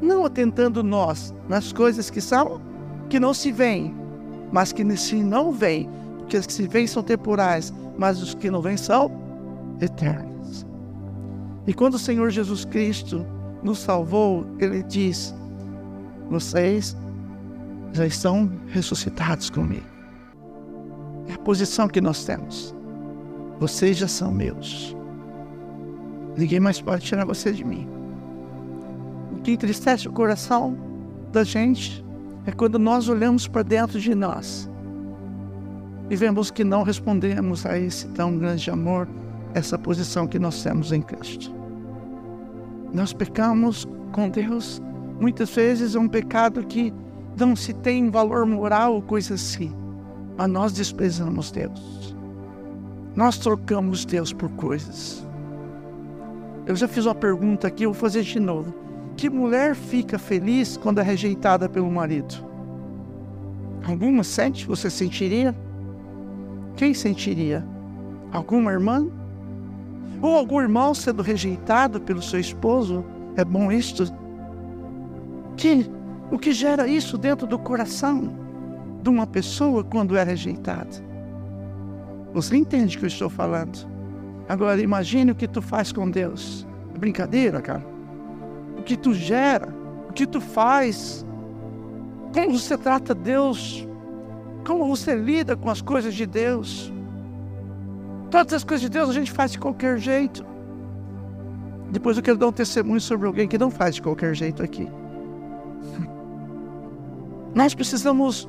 não 0.00 0.24
atentando 0.24 0.82
nós 0.82 1.34
nas 1.48 1.70
coisas 1.70 2.08
que 2.08 2.20
são, 2.20 2.60
que 3.10 3.20
não 3.20 3.34
se 3.34 3.52
veem, 3.52 3.94
mas 4.50 4.72
que 4.72 4.96
se 4.96 5.22
não 5.22 5.52
vêm, 5.52 5.88
porque 6.16 6.38
as 6.38 6.46
que 6.46 6.52
se 6.52 6.66
veem 6.66 6.86
são 6.86 7.02
temporais, 7.02 7.72
mas 7.98 8.22
os 8.22 8.34
que 8.34 8.50
não 8.50 8.62
vêm 8.62 8.78
são 8.78 9.10
eternos. 9.80 10.66
E 11.66 11.74
quando 11.74 11.94
o 11.94 11.98
Senhor 11.98 12.30
Jesus 12.30 12.64
Cristo 12.64 13.26
nos 13.62 13.80
salvou, 13.80 14.46
ele 14.58 14.82
diz: 14.82 15.34
vocês 16.30 16.96
já 17.98 18.06
estão 18.06 18.48
ressuscitados 18.68 19.50
comigo. 19.50 19.86
É 21.26 21.32
a 21.34 21.38
posição 21.38 21.88
que 21.88 22.00
nós 22.00 22.24
temos. 22.24 22.74
Vocês 23.58 23.96
já 23.96 24.06
são 24.06 24.30
meus. 24.30 24.96
Ninguém 26.36 26.60
mais 26.60 26.80
pode 26.80 27.04
tirar 27.04 27.24
você 27.24 27.52
de 27.52 27.64
mim. 27.64 27.88
O 29.32 29.40
que 29.40 29.50
entristece 29.50 30.06
o 30.06 30.12
coração 30.12 30.78
da 31.32 31.42
gente 31.42 32.04
é 32.46 32.52
quando 32.52 32.78
nós 32.78 33.08
olhamos 33.08 33.48
para 33.48 33.62
dentro 33.62 33.98
de 34.00 34.14
nós 34.14 34.70
e 36.08 36.14
vemos 36.14 36.50
que 36.52 36.62
não 36.62 36.84
respondemos 36.84 37.66
a 37.66 37.76
esse 37.78 38.06
tão 38.10 38.38
grande 38.38 38.70
amor, 38.70 39.08
essa 39.54 39.76
posição 39.76 40.26
que 40.26 40.38
nós 40.38 40.62
temos 40.62 40.92
em 40.92 41.02
Cristo. 41.02 41.52
Nós 42.94 43.12
pecamos 43.12 43.86
com 44.12 44.30
Deus, 44.30 44.80
muitas 45.20 45.50
vezes 45.50 45.96
é 45.96 45.98
um 45.98 46.08
pecado 46.08 46.64
que 46.64 46.94
não 47.38 47.56
se 47.56 47.72
tem 47.72 48.10
valor 48.10 48.44
moral 48.46 48.94
ou 48.94 49.02
coisa 49.02 49.34
assim, 49.34 49.72
mas 50.36 50.48
nós 50.48 50.72
desprezamos 50.72 51.50
Deus. 51.50 52.16
Nós 53.14 53.38
trocamos 53.38 54.04
Deus 54.04 54.32
por 54.32 54.48
coisas. 54.50 55.26
Eu 56.66 56.76
já 56.76 56.86
fiz 56.86 57.06
uma 57.06 57.14
pergunta 57.14 57.66
aqui, 57.66 57.84
eu 57.84 57.92
vou 57.92 58.00
fazer 58.00 58.22
de 58.22 58.38
novo. 58.38 58.74
Que 59.16 59.28
mulher 59.28 59.74
fica 59.74 60.18
feliz 60.18 60.76
quando 60.76 61.00
é 61.00 61.02
rejeitada 61.02 61.68
pelo 61.68 61.90
marido? 61.90 62.46
Alguma 63.84 64.22
sente? 64.22 64.66
Você 64.66 64.90
sentiria? 64.90 65.56
Quem 66.76 66.94
sentiria? 66.94 67.66
Alguma 68.30 68.70
irmã? 68.70 69.08
Ou 70.20 70.36
algum 70.36 70.60
irmão 70.60 70.94
sendo 70.94 71.22
rejeitado 71.22 72.00
pelo 72.00 72.22
seu 72.22 72.38
esposo? 72.38 73.04
É 73.34 73.44
bom 73.44 73.72
isto? 73.72 74.04
Que, 75.56 75.90
o 76.30 76.38
que 76.38 76.52
gera 76.52 76.86
isso 76.86 77.16
dentro 77.16 77.46
do 77.46 77.58
coração 77.58 78.32
de 79.02 79.08
uma 79.08 79.26
pessoa 79.26 79.82
quando 79.82 80.16
é 80.16 80.22
rejeitada? 80.22 81.08
Você 82.34 82.56
entende 82.56 82.96
o 82.96 83.00
que 83.00 83.04
eu 83.06 83.08
estou 83.08 83.30
falando? 83.30 83.88
Agora 84.48 84.80
imagine 84.80 85.32
o 85.32 85.34
que 85.34 85.48
tu 85.48 85.62
faz 85.62 85.92
com 85.92 86.10
Deus. 86.10 86.66
É 86.94 86.98
brincadeira, 86.98 87.60
cara. 87.60 87.84
O 88.78 88.82
que 88.82 88.96
tu 88.96 89.14
gera, 89.14 89.74
o 90.08 90.12
que 90.12 90.26
tu 90.26 90.40
faz, 90.40 91.24
como 92.32 92.58
você 92.58 92.76
trata 92.76 93.14
Deus, 93.14 93.86
como 94.66 94.86
você 94.86 95.14
lida 95.14 95.56
com 95.56 95.70
as 95.70 95.80
coisas 95.80 96.14
de 96.14 96.26
Deus. 96.26 96.92
Todas 98.30 98.52
as 98.52 98.64
coisas 98.64 98.82
de 98.82 98.90
Deus 98.90 99.08
a 99.08 99.12
gente 99.14 99.32
faz 99.32 99.52
de 99.52 99.58
qualquer 99.58 99.98
jeito. 99.98 100.44
Depois 101.90 102.18
eu 102.18 102.22
quero 102.22 102.36
dar 102.36 102.48
um 102.48 102.52
testemunho 102.52 103.00
sobre 103.00 103.26
alguém 103.26 103.48
que 103.48 103.56
não 103.56 103.70
faz 103.70 103.94
de 103.94 104.02
qualquer 104.02 104.34
jeito 104.34 104.62
aqui. 104.62 104.88
Nós 107.54 107.74
precisamos 107.74 108.48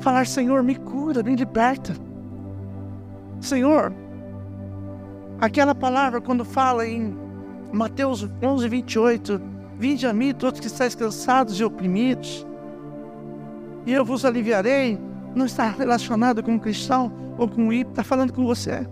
falar: 0.00 0.26
Senhor, 0.26 0.62
me 0.62 0.74
cura, 0.74 1.22
me 1.22 1.34
liberta. 1.34 1.94
Senhor, 3.40 3.92
Aquela 5.40 5.72
palavra, 5.72 6.20
quando 6.20 6.44
fala 6.44 6.84
em 6.84 7.16
Mateus 7.72 8.28
11, 8.42 8.68
28, 8.68 9.40
Vinde 9.78 10.08
a 10.08 10.12
mim, 10.12 10.34
todos 10.34 10.58
que 10.58 10.66
estáis 10.66 10.96
cansados 10.96 11.60
e 11.60 11.64
oprimidos, 11.64 12.44
e 13.86 13.92
eu 13.92 14.04
vos 14.04 14.24
aliviarei, 14.24 14.98
não 15.36 15.46
está 15.46 15.68
relacionado 15.68 16.42
com 16.42 16.54
um 16.54 16.58
cristão 16.58 17.12
ou 17.38 17.48
com 17.48 17.62
um 17.62 17.72
ímpio, 17.72 17.90
está 17.90 18.02
falando 18.02 18.32
com 18.32 18.44
você. 18.44 18.84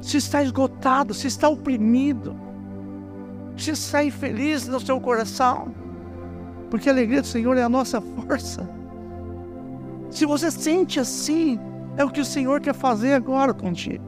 Se 0.00 0.18
está 0.18 0.40
esgotado, 0.40 1.12
se 1.12 1.26
está 1.26 1.48
oprimido, 1.48 2.36
se 3.56 3.72
está 3.72 4.04
infeliz 4.04 4.68
no 4.68 4.78
seu 4.78 5.00
coração, 5.00 5.74
porque 6.70 6.88
a 6.88 6.92
alegria 6.92 7.20
do 7.20 7.26
Senhor 7.26 7.56
é 7.56 7.62
a 7.62 7.68
nossa 7.68 8.00
força. 8.00 8.68
Se 10.08 10.24
você 10.24 10.50
sente 10.50 11.00
assim, 11.00 11.58
é 11.96 12.04
o 12.04 12.10
que 12.10 12.20
o 12.20 12.24
Senhor 12.24 12.60
quer 12.60 12.74
fazer 12.74 13.12
agora 13.12 13.52
contigo. 13.52 14.04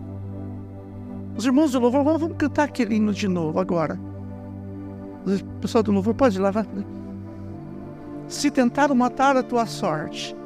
Os 1.36 1.44
irmãos 1.44 1.72
do 1.72 1.80
louvor, 1.80 2.04
vamos, 2.04 2.36
cantar 2.36 2.64
aquele 2.64 2.96
hino 2.96 3.12
de 3.12 3.26
novo 3.26 3.58
agora. 3.58 3.98
O 5.26 5.60
pessoal 5.60 5.82
do 5.82 5.92
louvor, 5.92 6.14
pode 6.14 6.38
ir 6.38 6.40
lá. 6.40 6.50
Vai. 6.50 6.66
Se 8.28 8.50
tentaram 8.50 8.94
matar 8.94 9.36
a 9.36 9.42
tua 9.42 9.66
sorte, 9.66 10.36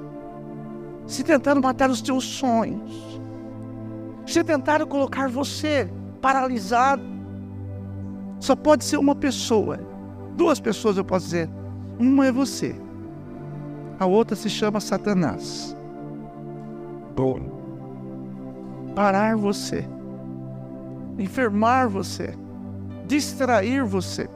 se 1.07 1.23
tentaram 1.23 1.61
matar 1.61 1.91
os 1.91 2.01
teus 2.01 2.25
sonhos, 2.25 3.21
se 4.27 4.43
tentaram 4.43 4.87
colocar 4.87 5.29
você 5.29 5.91
paralisado, 6.21 7.03
só 8.41 8.55
pode 8.55 8.85
ser 8.85 8.97
uma 8.97 9.15
pessoa. 9.15 9.79
Duas 10.37 10.61
pessoas 10.61 10.97
eu 10.97 11.05
posso 11.05 11.27
dizer. 11.27 11.49
Uma 11.99 12.27
é 12.27 12.33
você, 12.33 12.75
a 13.99 14.07
outra 14.07 14.37
se 14.37 14.51
chama 14.51 14.81
Satanás. 14.81 15.77
Parar 18.95 19.37
você 19.37 19.87
enfermar 21.19 21.89
você, 21.89 22.35
distrair 23.07 23.85
você. 23.85 24.29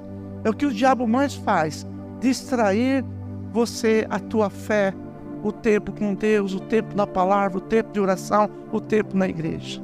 É 0.44 0.50
o 0.50 0.54
que 0.54 0.66
o 0.66 0.72
diabo 0.72 1.06
mais 1.06 1.34
faz: 1.34 1.86
distrair 2.20 3.04
você, 3.52 4.06
a 4.08 4.18
tua 4.18 4.48
fé, 4.48 4.94
o 5.42 5.52
tempo 5.52 5.92
com 5.92 6.14
Deus, 6.14 6.54
o 6.54 6.60
tempo 6.60 6.96
na 6.96 7.06
palavra, 7.06 7.58
o 7.58 7.60
tempo 7.60 7.92
de 7.92 8.00
oração, 8.00 8.48
o 8.72 8.80
tempo 8.80 9.16
na 9.16 9.28
igreja. 9.28 9.82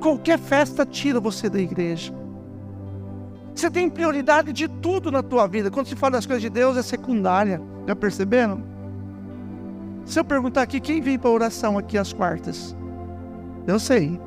Qualquer 0.00 0.38
festa 0.38 0.84
tira 0.84 1.20
você 1.20 1.48
da 1.48 1.60
igreja. 1.60 2.12
Você 3.54 3.70
tem 3.70 3.88
prioridade 3.88 4.52
de 4.52 4.66
tudo 4.66 5.12
na 5.12 5.22
tua 5.22 5.46
vida. 5.46 5.70
Quando 5.70 5.86
se 5.86 5.94
fala 5.94 6.12
das 6.12 6.26
coisas 6.26 6.42
de 6.42 6.50
Deus, 6.50 6.76
é 6.76 6.82
secundária. 6.82 7.60
Já 7.86 7.94
perceberam? 7.94 8.62
Se 10.04 10.18
eu 10.18 10.24
perguntar 10.24 10.62
aqui, 10.62 10.80
quem 10.80 11.00
vem 11.00 11.18
para 11.18 11.30
oração 11.30 11.78
aqui 11.78 11.96
às 11.96 12.12
quartas? 12.12 12.76
Eu 13.66 13.78
sei. 13.78 14.20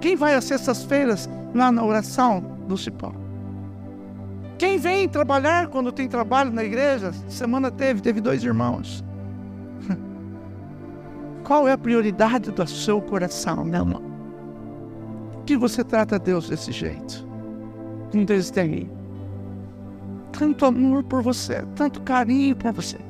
Quem 0.00 0.16
vai 0.16 0.34
às 0.34 0.44
sextas-feiras 0.44 1.28
lá 1.54 1.70
na 1.70 1.84
oração 1.84 2.40
do 2.66 2.78
Cipó? 2.78 3.12
Quem 4.56 4.78
vem 4.78 5.08
trabalhar 5.08 5.68
quando 5.68 5.90
tem 5.90 6.08
trabalho 6.08 6.52
na 6.52 6.62
igreja? 6.62 7.12
Semana 7.28 7.70
teve, 7.70 8.00
teve 8.00 8.20
dois 8.20 8.42
irmãos. 8.44 9.04
Qual 11.44 11.66
é 11.66 11.72
a 11.72 11.78
prioridade 11.78 12.50
do 12.50 12.66
seu 12.66 13.00
coração, 13.02 13.64
meu 13.64 13.80
irmão? 13.80 14.02
Que 15.44 15.56
você 15.56 15.82
trata 15.82 16.18
Deus 16.18 16.48
desse 16.48 16.72
jeito? 16.72 17.29
Com 18.10 18.24
desdém. 18.24 18.90
Tanto 20.32 20.64
amor 20.64 21.02
por 21.04 21.22
você, 21.22 21.64
tanto 21.74 22.00
carinho 22.02 22.56
por 22.56 22.72
você 22.72 23.09